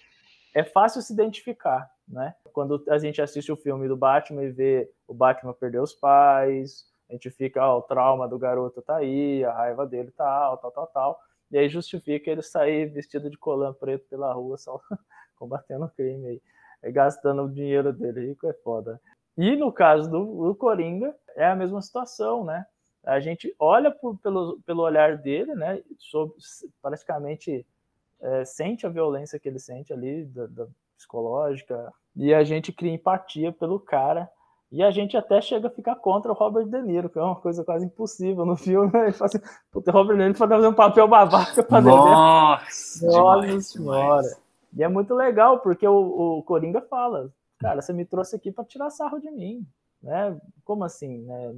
[0.55, 2.33] é fácil se identificar, né?
[2.53, 6.85] Quando a gente assiste o filme do Batman e vê o Batman perder os pais,
[7.09, 10.55] a gente fica, ó, oh, o trauma do garoto tá aí, a raiva dele tá,
[10.55, 11.19] tal, tal, tal,
[11.51, 14.79] e aí justifica ele sair vestido de colã preto pela rua, só
[15.35, 16.41] combatendo o crime aí,
[16.81, 18.99] é, gastando o dinheiro dele, rico é foda.
[19.37, 22.65] E no caso do, do Coringa, é a mesma situação, né?
[23.03, 25.83] A gente olha por, pelo, pelo olhar dele, né?
[25.99, 26.33] Sobre,
[26.81, 27.67] praticamente
[28.21, 32.93] é, sente a violência que ele sente ali, da, da, psicológica, e a gente cria
[32.93, 34.29] empatia pelo cara,
[34.71, 37.35] e a gente até chega a ficar contra o Robert De Niro, que é uma
[37.35, 38.91] coisa quase impossível no filme.
[38.91, 39.03] Né?
[39.03, 39.39] Ele fala assim,
[39.71, 44.21] puta, o Robert De Niro fazer um papel babaca pra Nossa, Nossa demais, senhora.
[44.21, 44.45] Demais.
[44.75, 48.65] E é muito legal, porque o, o Coringa fala, cara, você me trouxe aqui para
[48.65, 49.65] tirar sarro de mim,
[50.03, 50.37] né?
[50.65, 51.53] Como assim, né?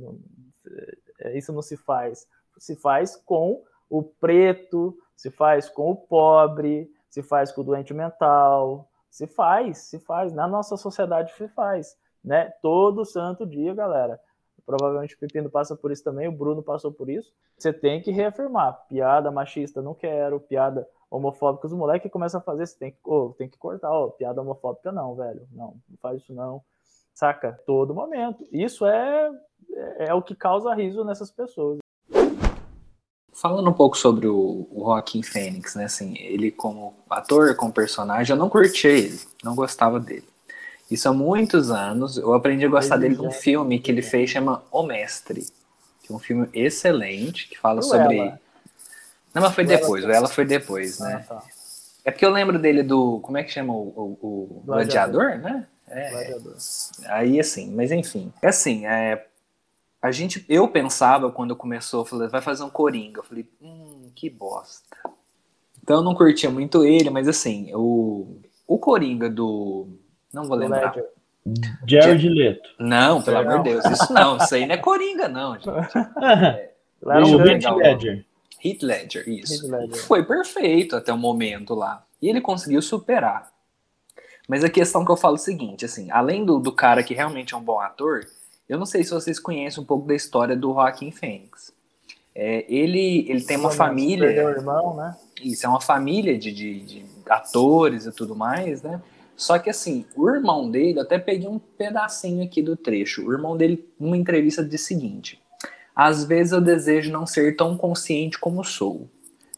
[1.21, 2.27] É, isso não se faz.
[2.59, 7.93] Se faz com o preto, se faz com o pobre, se faz com o doente
[7.93, 10.33] mental, se faz, se faz.
[10.33, 12.53] Na nossa sociedade se faz, né?
[12.61, 14.19] Todo santo dia, galera.
[14.65, 17.33] Provavelmente o Pepino passa por isso também, o Bruno passou por isso.
[17.57, 18.85] Você tem que reafirmar.
[18.89, 23.33] Piada machista não quero, piada homofóbica, os moleques começam a fazer, você tem que, oh,
[23.37, 25.47] tem que cortar, oh, piada homofóbica não, velho.
[25.51, 26.61] Não, não faz isso não.
[27.13, 27.59] Saca?
[27.65, 28.45] Todo momento.
[28.51, 29.31] Isso é,
[29.73, 31.79] é, é o que causa riso nessas pessoas.
[33.39, 35.85] Falando um pouco sobre o, o Joaquim Fênix, né?
[35.85, 40.27] Assim, ele como ator, como personagem, eu não curti ele, não gostava dele.
[40.89, 44.63] Isso há muitos anos, eu aprendi a gostar dele num filme que ele fez, chama
[44.71, 45.45] O Mestre,
[46.01, 48.17] que é um filme excelente, que fala sobre...
[48.17, 48.39] Ela.
[49.35, 51.25] Não, mas foi depois, o Ela foi depois, né?
[51.29, 51.43] Ah, tá.
[52.05, 54.27] É porque eu lembro dele do, como é que chama o, o,
[54.59, 55.67] o Gladiador, né?
[55.87, 56.55] É, Gladiador.
[57.05, 58.33] Aí, assim, mas enfim.
[58.41, 59.27] É assim, é,
[60.01, 63.19] a gente, eu pensava quando começou, falei, vai fazer um Coringa.
[63.19, 64.97] Eu falei, hum, que bosta.
[65.81, 69.87] Então eu não curtia muito ele, mas assim, o, o Coringa do.
[70.33, 70.93] Não vou lembrar.
[71.87, 72.69] Jared Leto.
[72.77, 75.67] Não, pelo amor de Deus, isso não, isso aí não é Coringa, não, gente.
[76.99, 78.25] É, o Heath Ledger.
[78.65, 79.69] Heath Ledger, isso.
[79.69, 80.01] Ledger.
[80.05, 82.03] Foi perfeito até o momento lá.
[82.19, 83.51] E ele conseguiu superar.
[84.47, 87.13] Mas a questão que eu falo é o seguinte, assim, além do, do cara que
[87.13, 88.25] realmente é um bom ator,
[88.67, 91.73] eu não sei se vocês conhecem um pouco da história do Joaquim Fênix.
[92.35, 94.27] É, ele, ele tem uma família.
[94.27, 95.15] Irmão, né?
[95.41, 99.01] Isso, é uma família de, de, de, atores e tudo mais, né?
[99.35, 103.25] Só que assim, o irmão dele, até peguei um pedacinho aqui do trecho.
[103.25, 105.41] O irmão dele, numa entrevista, disse o seguinte:
[105.95, 109.07] Às vezes eu desejo não ser tão consciente como sou.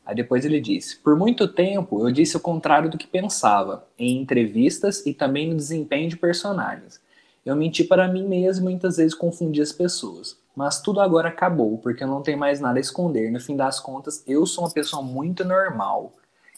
[0.06, 4.22] Aí depois ele disse: Por muito tempo eu disse o contrário do que pensava, em
[4.22, 7.00] entrevistas e também no desempenho de personagens.
[7.50, 10.38] Eu menti para mim mesmo e muitas vezes confundi as pessoas.
[10.56, 13.32] Mas tudo agora acabou, porque eu não tenho mais nada a esconder.
[13.32, 16.14] No fim das contas, eu sou uma pessoa muito normal.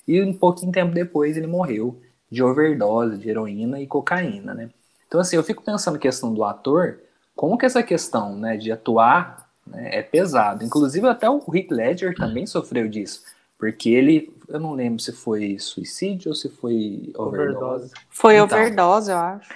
[0.06, 4.70] E um pouquinho tempo depois ele morreu de overdose de heroína e cocaína, né?
[5.08, 7.00] Então assim, eu fico pensando questão do ator,
[7.36, 10.64] como que essa questão, né, de atuar né, é pesado.
[10.64, 13.24] Inclusive até o Heath Ledger também sofreu disso,
[13.58, 17.92] porque ele, eu não lembro se foi suicídio ou se foi overdose.
[18.10, 19.50] Foi então, overdose, eu acho.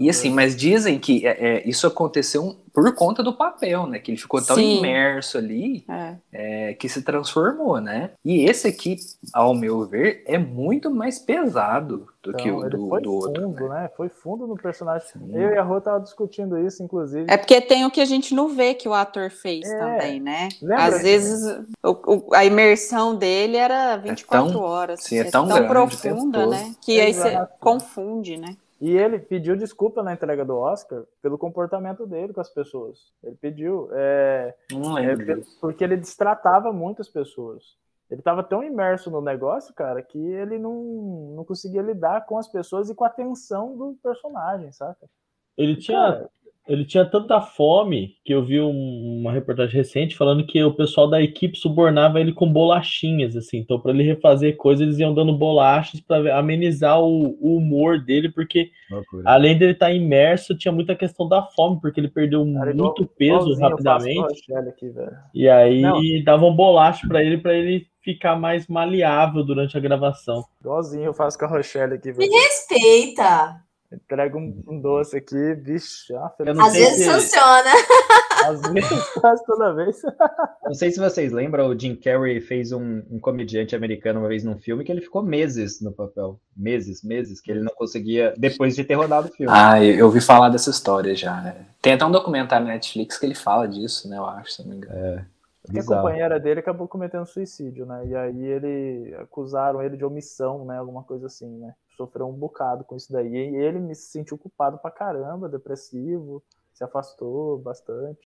[0.00, 3.98] E assim, mas dizem que é, é, isso aconteceu por conta do papel, né?
[3.98, 4.78] Que ele ficou tão Sim.
[4.78, 6.14] imerso ali é.
[6.32, 8.12] É, que se transformou, né?
[8.24, 8.96] E esse aqui,
[9.34, 13.42] ao meu ver, é muito mais pesado do então, que o do, foi do outro.
[13.42, 13.82] Fundo, né?
[13.82, 13.90] né?
[13.94, 15.06] Foi fundo no personagem.
[15.08, 15.30] Sim.
[15.34, 17.26] Eu e a Rô tava discutindo isso, inclusive.
[17.28, 19.78] É porque tem o que a gente não vê que o ator fez é.
[19.78, 20.48] também, né?
[20.62, 25.00] Lembra Às vezes o, o, a imersão dele era 24 é tão, horas.
[25.02, 26.74] Sim, é, tão, tão grande, profunda, né?
[26.80, 28.56] Que aí você confunde, né?
[28.80, 33.12] E ele pediu desculpa na entrega do Oscar pelo comportamento dele com as pessoas.
[33.22, 33.90] Ele pediu.
[33.92, 35.32] É, não lembro.
[35.32, 37.76] É, porque ele destratava muitas pessoas.
[38.10, 42.48] Ele estava tão imerso no negócio, cara, que ele não, não conseguia lidar com as
[42.48, 45.08] pessoas e com a tensão do personagem, saca?
[45.56, 46.30] Ele tinha, cara,
[46.70, 51.10] ele tinha tanta fome que eu vi um, uma reportagem recente falando que o pessoal
[51.10, 53.58] da equipe subornava ele com bolachinhas, assim.
[53.58, 58.28] Então, para ele refazer coisas, eles iam dando bolachas para amenizar o, o, humor dele,
[58.30, 59.24] porque Loucura.
[59.26, 63.04] além dele estar tá imerso, tinha muita questão da fome, porque ele perdeu Cara, muito
[63.04, 64.52] peso rapidamente.
[64.54, 64.92] Aqui,
[65.34, 66.00] e aí Não.
[66.24, 70.44] davam bolacha para ele, para ele ficar mais maleável durante a gravação.
[70.60, 72.12] Igualzinho eu faço com a Rochelle aqui.
[72.12, 72.30] Velho.
[72.30, 73.60] Me respeita!
[73.92, 76.14] Entrega um, um, doce aqui, bicho.
[76.16, 76.32] Ah,
[76.64, 77.10] Às vezes se...
[77.10, 77.70] funciona.
[78.46, 80.00] Às vezes faz toda vez.
[80.64, 84.44] Não sei se vocês lembram, o Jim Carrey fez um, um, comediante americano uma vez
[84.44, 86.40] num filme que ele ficou meses no papel.
[86.56, 89.52] Meses, meses, que ele não conseguia, depois de ter rodado o filme.
[89.54, 91.56] Ah, eu ouvi falar dessa história já.
[91.82, 94.18] Tem até um documentário na Netflix que ele fala disso, né?
[94.18, 94.94] Eu acho, se não me engano.
[94.94, 95.24] É.
[95.62, 98.06] Porque a companheira dele acabou cometendo suicídio, né?
[98.06, 100.78] E aí ele acusaram ele de omissão, né?
[100.78, 101.74] Alguma coisa assim, né?
[102.00, 103.28] Sofreu um bocado com isso daí.
[103.28, 106.42] E ele me sentiu culpado pra caramba, depressivo,
[106.72, 108.26] se afastou bastante.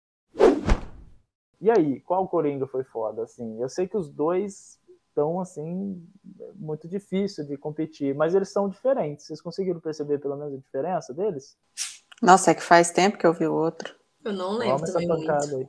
[1.61, 3.61] E aí, qual Coringa foi foda, assim?
[3.61, 6.03] Eu sei que os dois estão, assim,
[6.55, 9.27] muito difícil de competir, mas eles são diferentes.
[9.27, 11.55] Vocês conseguiram perceber pelo menos a diferença deles?
[12.23, 13.95] Nossa, é que faz tempo que eu vi o outro.
[14.25, 15.31] Eu não lembro Vamos também muito.
[15.31, 15.69] Aí.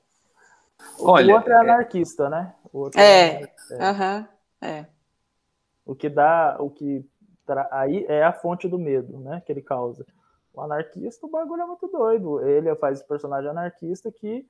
[1.01, 2.55] Olha, o outro é, é anarquista, né?
[2.71, 4.27] O outro é, é, uhum,
[4.61, 4.85] é.
[5.85, 7.03] O que dá, o que.
[7.71, 9.41] Aí é a fonte do medo, né?
[9.45, 10.05] Que ele causa.
[10.53, 12.41] O anarquista, o bagulho é muito doido.
[12.45, 14.45] Ele faz esse personagem anarquista que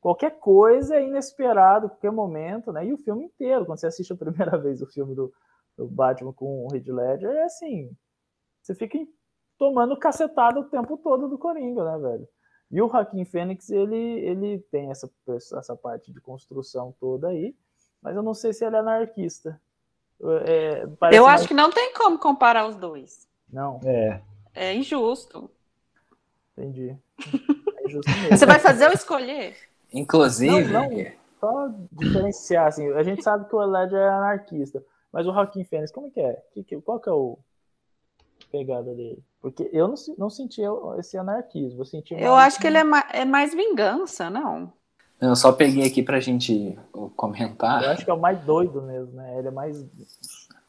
[0.00, 2.84] qualquer coisa é inesperado, qualquer momento, né?
[2.86, 5.32] E o filme inteiro, quando você assiste a primeira vez o filme do,
[5.76, 7.90] do Batman com o Heath Ledger, é assim,
[8.62, 8.98] você fica
[9.58, 12.28] tomando cacetada o tempo todo do Coringa, né, velho?
[12.70, 17.54] E o Joaquim Fênix, ele, ele tem essa, essa parte de construção toda aí,
[18.02, 19.60] mas eu não sei se ele é anarquista.
[20.46, 21.46] É, eu acho mais...
[21.46, 23.28] que não tem como comparar os dois.
[23.52, 23.80] Não.
[23.84, 24.20] É.
[24.54, 25.50] É injusto.
[26.56, 26.96] Entendi.
[27.76, 28.36] É injusto mesmo.
[28.38, 29.54] Você vai fazer ou escolher?
[29.92, 30.72] Inclusive.
[30.72, 35.32] Não, não, só diferenciar, assim, a gente sabe que o Ledger é anarquista, mas o
[35.32, 36.42] Joaquim Fênix, como que é?
[36.82, 37.38] Qual que é o
[38.50, 39.22] pegada dele?
[39.40, 40.62] Porque eu não, não senti
[40.98, 41.82] esse anarquismo.
[41.82, 44.72] Eu, senti eu acho que ele é mais, é mais vingança, não?
[45.20, 46.78] Eu só peguei aqui pra gente
[47.16, 47.82] comentar.
[47.82, 49.38] Eu acho que é o mais doido mesmo, né?
[49.38, 49.84] Ele é mais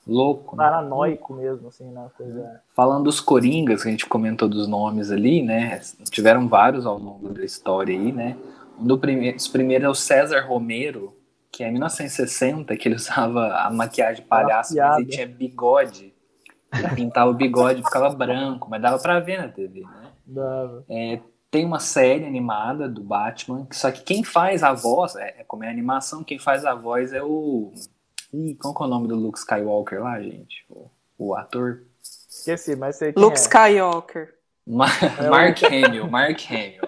[0.08, 0.64] louco, né?
[0.64, 1.44] paranoico né?
[1.44, 2.08] mesmo, assim, né?
[2.16, 2.62] Coisa...
[2.76, 5.82] Falando dos Coringas, que a gente comentou dos nomes ali, né?
[6.10, 8.38] Tiveram vários ao longo da história aí, né?
[8.80, 11.16] Um do prime dos primeiros é o César Romero,
[11.52, 16.14] que é em 1960, que ele usava a maquiagem palhaço, mas ele tinha bigode.
[16.74, 20.12] Ele pintava o bigode ficava branco, mas dava pra ver na TV, né?
[20.26, 20.84] Dava.
[20.90, 21.20] É,
[21.50, 25.64] tem uma série animada do Batman, só que quem faz a voz, é, é como
[25.64, 27.74] é a animação, quem faz a voz é o.
[28.34, 30.66] Ih, qual que é o nome do Luke Skywalker lá, gente?
[30.70, 31.84] O, o ator.
[32.02, 33.42] Esqueci, mas sei quem Luke é.
[33.42, 34.36] Skywalker.
[34.68, 36.82] é Mark Hamill, Mark Hamill.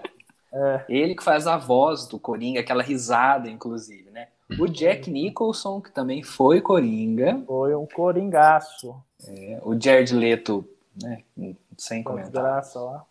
[0.51, 0.85] É.
[0.89, 4.27] Ele que faz a voz do Coringa, aquela risada, inclusive, né?
[4.59, 7.43] O Jack Nicholson, que também foi Coringa.
[7.45, 8.95] Foi um coringaço.
[9.27, 10.67] É, o Jared Leto,
[11.01, 11.23] né?
[11.77, 12.73] Sem comentários.
[12.75, 13.05] lá.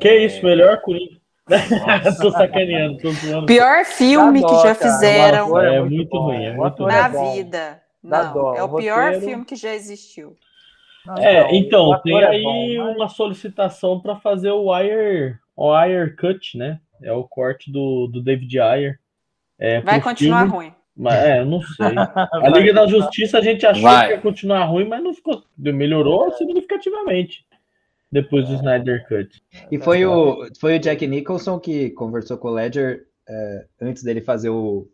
[0.00, 0.24] Que é...
[0.24, 1.20] isso, melhor Coringa.
[2.20, 3.46] tô sacaneando, tô zoando.
[3.46, 4.92] Pior filme dó, que já cara.
[4.92, 5.60] fizeram.
[5.60, 7.32] É, é, muito ruim, é muito Na ruim.
[7.34, 7.82] vida.
[8.02, 8.54] Não, dó.
[8.54, 9.26] é o, pior roteiro...
[9.26, 10.36] filme que já existiu.
[11.04, 12.96] Não, é, então, tem é aí bom, mas...
[12.96, 16.80] uma solicitação para fazer o Wire, o Wire Cut, né?
[17.02, 19.00] É o corte do, do David Ayer.
[19.58, 20.54] É, Vai continuar filme.
[20.54, 20.74] ruim.
[20.96, 21.86] Mas, é, não sei.
[21.96, 24.06] A Liga da Justiça a gente achou Vai.
[24.06, 25.42] que ia continuar ruim, mas não ficou.
[25.58, 27.44] Melhorou significativamente
[28.12, 29.42] depois do Snyder Cut.
[29.70, 34.20] E foi o, foi o Jack Nicholson que conversou com o Ledger é, antes dele
[34.20, 34.86] fazer o,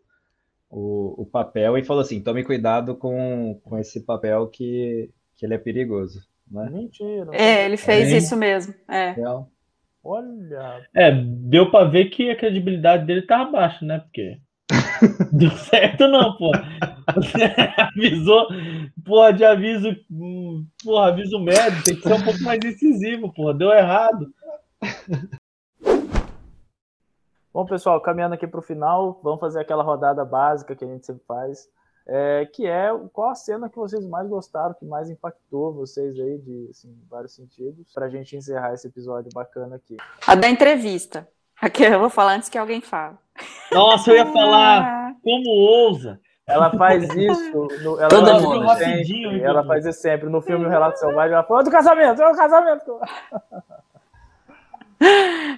[0.69, 5.53] o, o, papel e falou assim: tome cuidado com, com esse papel que, que ele
[5.53, 6.21] é perigoso.
[6.49, 6.69] Né?
[6.71, 7.29] Mentira.
[7.33, 8.17] É, ele fez é.
[8.17, 8.73] isso mesmo.
[8.87, 9.11] É.
[9.11, 9.47] Então,
[10.03, 10.81] Olha.
[10.95, 13.99] É, deu pra ver que a credibilidade dele tava baixa, né?
[13.99, 14.37] Porque.
[15.31, 16.51] Deu certo, não, pô.
[17.95, 18.47] Avisou,
[19.05, 19.95] porra, de aviso,
[20.83, 24.31] porra, aviso médio, tem que ser um pouco mais incisivo, porra, deu errado.
[27.53, 31.05] Bom, pessoal, caminhando aqui para o final, vamos fazer aquela rodada básica que a gente
[31.05, 31.67] sempre faz,
[32.07, 36.37] é, que é qual a cena que vocês mais gostaram, que mais impactou vocês aí,
[36.37, 39.97] de assim, vários sentidos, para a gente encerrar esse episódio bacana aqui.
[40.25, 41.27] A da entrevista.
[41.61, 43.17] Aqui eu vou falar antes que alguém fale.
[43.69, 46.17] Nossa, eu ia falar, como ousa?
[46.49, 47.67] Ela faz isso.
[47.83, 48.69] No, ela Todo faz mundo.
[48.77, 50.29] sempre, ela faz isso sempre.
[50.29, 52.99] No filme O Relato Selvagem, ela fala do casamento, é o casamento.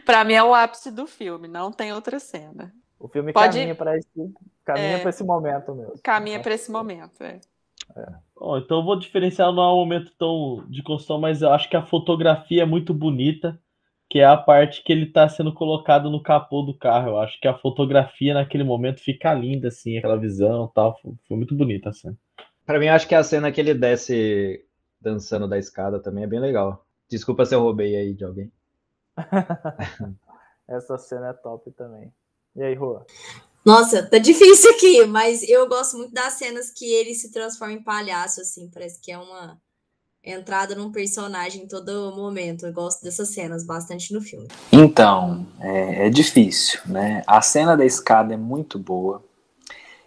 [0.05, 2.71] Pra mim é o ápice do filme, não tem outra cena.
[2.99, 4.07] O filme Pode- caminha para esse,
[4.63, 4.99] caminha É.
[4.99, 5.93] pra esse momento mesmo.
[6.03, 7.23] Caminha para esse momento.
[7.23, 7.39] É.
[8.39, 11.67] Bom, então eu vou diferenciar, não é um momento tão de construção, mas eu acho
[11.69, 13.59] que a fotografia é muito bonita,
[14.11, 17.11] que é a parte que ele está sendo colocado no capô do carro.
[17.11, 20.99] Eu acho que a fotografia naquele momento fica linda, assim, aquela visão e tal.
[21.01, 22.17] Foi, foi muito bonita a cena.
[22.65, 24.65] Pra mim, acho que a cena que ele desce
[24.99, 26.85] dançando da escada também é bem legal.
[27.09, 28.51] Desculpa se eu roubei aí de alguém.
[30.67, 32.13] Essa cena é top também.
[32.53, 33.05] E aí, Rua?
[33.63, 37.81] Nossa, tá difícil aqui, mas eu gosto muito das cenas que ele se transforma em
[37.81, 38.69] palhaço, assim.
[38.69, 39.57] Parece que é uma
[40.23, 42.65] entrada num personagem em todo momento.
[42.65, 44.47] Eu gosto dessas cenas bastante no filme.
[44.71, 47.23] Então, é, é difícil, né?
[47.25, 49.23] A cena da escada é muito boa.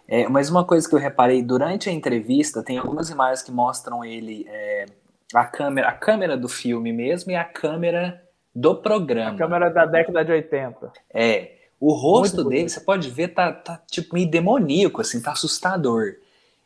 [0.07, 4.05] É, mas uma coisa que eu reparei durante a entrevista, tem algumas imagens que mostram
[4.05, 4.85] ele, é,
[5.33, 8.21] a câmera, a câmera do filme mesmo e a câmera
[8.53, 9.31] do programa.
[9.31, 10.93] A câmera da década de 80.
[11.13, 12.71] É, o rosto Muito dele, bonito.
[12.71, 16.15] você pode ver, tá, tá tipo meio demoníaco, assim, tá assustador.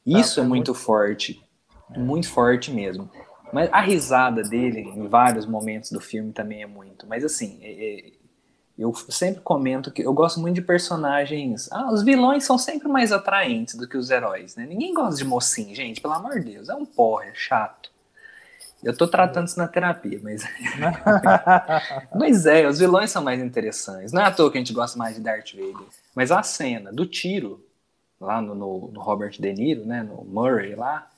[0.06, 1.41] Isso é é muito forte,
[1.95, 3.10] muito forte mesmo.
[3.54, 7.08] Mas a risada dele em vários momentos do filme também é muito.
[7.08, 8.12] Mas assim, é- é-
[8.78, 11.70] eu sempre comento que eu gosto muito de personagens.
[11.72, 14.66] Ah, os vilões são sempre mais atraentes do que os heróis, né?
[14.66, 17.91] Ninguém gosta de mocinho, gente, pelo amor de Deus, é um porra, é chato.
[18.82, 20.41] Eu tô tratando isso na terapia, mas.
[22.16, 24.12] mas é, os vilões são mais interessantes.
[24.12, 25.88] Não é à toa que a gente gosta mais de Darth Vader.
[26.16, 27.64] Mas a cena do tiro,
[28.20, 30.04] lá no, no- no Robert De Niro, né?
[30.04, 31.10] No Murray lá,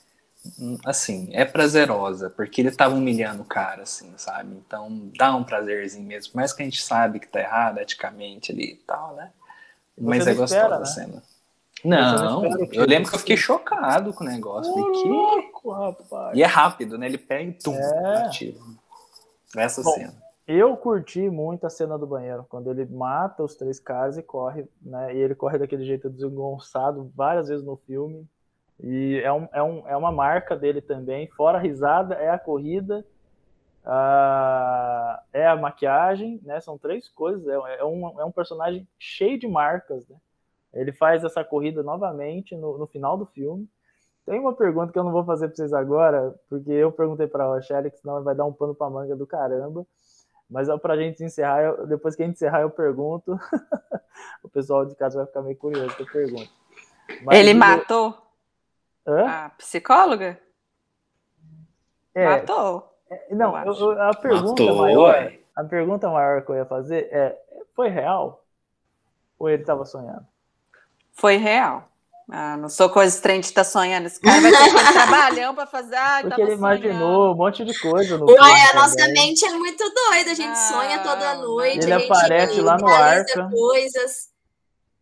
[0.85, 4.55] assim, é prazerosa, porque ele tava humilhando o cara, assim, sabe?
[4.55, 6.33] Então dá um prazerzinho mesmo.
[6.35, 9.31] Mais que a gente sabe que tá errado eticamente ali e tal, né?
[9.97, 10.85] Mas é gostosa espera, a né?
[10.85, 11.23] cena.
[11.83, 14.73] não Não, eu lembro que eu fiquei chocado com o negócio.
[14.73, 15.07] Que?
[15.07, 16.35] louco, rapaz.
[16.37, 17.05] E é rápido, né?
[17.05, 18.23] Ele pega e tum, É.
[18.23, 18.57] atira.
[19.55, 20.13] Essa Bom, cena.
[20.47, 24.65] Eu curti muito a cena do banheiro, quando ele mata os três caras e corre,
[24.81, 25.13] né?
[25.13, 28.27] E ele corre daquele jeito desengonçado várias vezes no filme.
[28.83, 31.27] E é, um, é, um, é uma marca dele também.
[31.27, 33.05] Fora a risada, é a corrida,
[33.85, 36.59] a- é a maquiagem, né?
[36.59, 37.47] São três coisas.
[37.47, 40.15] É, é um, é um personagem cheio de marcas, né?
[40.73, 43.67] Ele faz essa corrida novamente no, no final do filme.
[44.25, 47.43] Tem uma pergunta que eu não vou fazer para vocês agora, porque eu perguntei para
[47.43, 49.85] a Rochelle, que senão vai dar um pano para manga do caramba.
[50.49, 53.37] Mas é para a gente encerrar, eu- depois que a gente encerrar, eu pergunto.
[54.43, 56.49] o pessoal de casa vai ficar meio curioso que eu pergunto.
[57.23, 58.17] Mas Ele o- matou
[59.07, 59.25] Hã?
[59.45, 60.39] a psicóloga?
[62.13, 62.93] É, Matou.
[63.31, 65.39] não, eu eu- a pergunta Matou, maior, ué.
[65.55, 67.37] a pergunta maior que eu ia fazer é,
[67.75, 68.43] foi real?
[69.39, 70.25] Ou ele estava sonhando?
[71.13, 71.87] Foi real.
[72.29, 74.05] Ah, não sou coisa estranha de estar sonhando.
[74.07, 75.95] Esse cara vai ter aquele trabalhão pra fazer.
[75.95, 77.31] Ai, Porque ele imaginou sonhando.
[77.33, 79.13] um monte de coisa no filme a nossa também.
[79.13, 82.77] mente é muito doida, a gente Ah, sonha toda noite, Ele a gente aparece lá
[82.77, 83.49] no Arkham.
[83.49, 84.30] coisas.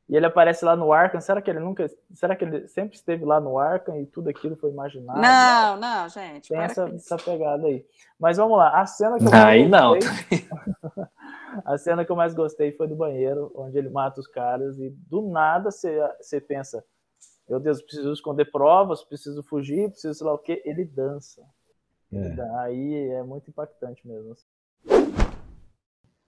[0.10, 1.22] E ele aparece lá no Arkham.
[1.22, 1.86] Será que ele nunca.
[2.16, 5.22] Será que ele sempre esteve lá no Arkham e tudo aquilo foi imaginado?
[5.22, 6.50] Não, não, gente.
[6.50, 7.86] Tem para essa, essa pegada aí.
[8.20, 8.82] Mas vamos lá.
[8.82, 9.94] A cena que eu Aí mais não.
[9.94, 10.48] gostei.
[11.64, 14.90] a cena que eu mais gostei foi do banheiro, onde ele mata os caras e
[14.90, 16.84] do nada você pensa:
[17.48, 20.60] Meu Deus, preciso esconder provas, preciso fugir, preciso sei lá o quê.
[20.66, 21.44] Ele dança.
[22.12, 24.36] Dan- Aí é muito impactante mesmo.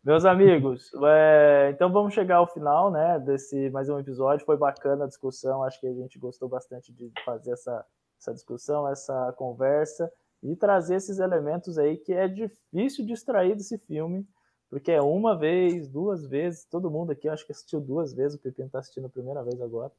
[0.04, 4.44] Meus amigos, é, então vamos chegar ao final, né, desse mais um episódio.
[4.44, 7.86] Foi bacana a discussão, acho que a gente gostou bastante de fazer essa,
[8.20, 13.78] essa discussão, essa conversa e trazer esses elementos aí que é difícil de extrair desse
[13.78, 14.28] filme,
[14.72, 18.42] porque é uma vez, duas vezes, todo mundo aqui acho que assistiu duas vezes, o
[18.42, 19.92] Pepino está assistindo a primeira vez agora.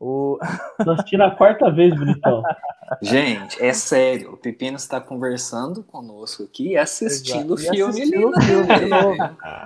[0.00, 0.38] O...
[0.82, 2.42] Tô assistindo a quarta vez, bonitão.
[3.02, 8.24] Gente, é sério, o Pepino está conversando conosco aqui e assistindo o filme assistindo ali.
[8.24, 9.16] o filme de novo.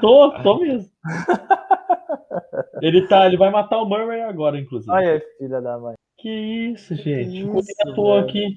[0.01, 0.91] Tô, tô mesmo.
[2.83, 4.91] Ele, tá, ele vai matar o Murray agora, inclusive.
[4.93, 5.95] Olha aí, filha da mãe.
[6.19, 7.31] Que isso, gente.
[7.31, 8.29] Que isso, à toa velho.
[8.29, 8.57] aqui.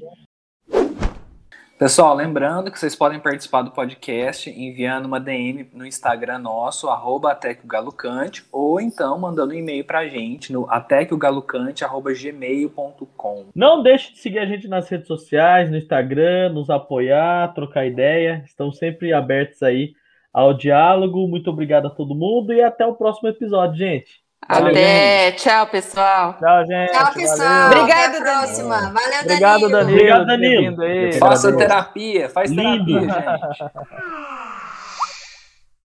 [1.78, 7.32] Pessoal, lembrando que vocês podem participar do podcast enviando uma DM no Instagram nosso, arroba
[7.32, 11.14] até que o Galo Cante, ou então mandando um e-mail pra gente no até que
[11.14, 13.46] o Galo Cante, arroba gmail.com.
[13.54, 18.42] Não deixe de seguir a gente nas redes sociais, no Instagram, nos apoiar, trocar ideia.
[18.44, 19.94] Estamos sempre abertos aí
[20.34, 21.28] ao diálogo.
[21.28, 24.27] Muito obrigado a todo mundo e até o próximo episódio, gente.
[24.48, 26.38] Até, tchau, pessoal.
[26.40, 26.92] Tchau, gente.
[26.92, 27.68] Tchau, pessoal.
[27.68, 28.80] Obrigado, Até a próxima.
[28.94, 29.98] Valeu, Obrigado, Danilo.
[29.98, 30.76] Obrigado, Danilo.
[31.20, 32.86] Faça terapia, faz Lindo.
[32.86, 34.28] terapia, gente.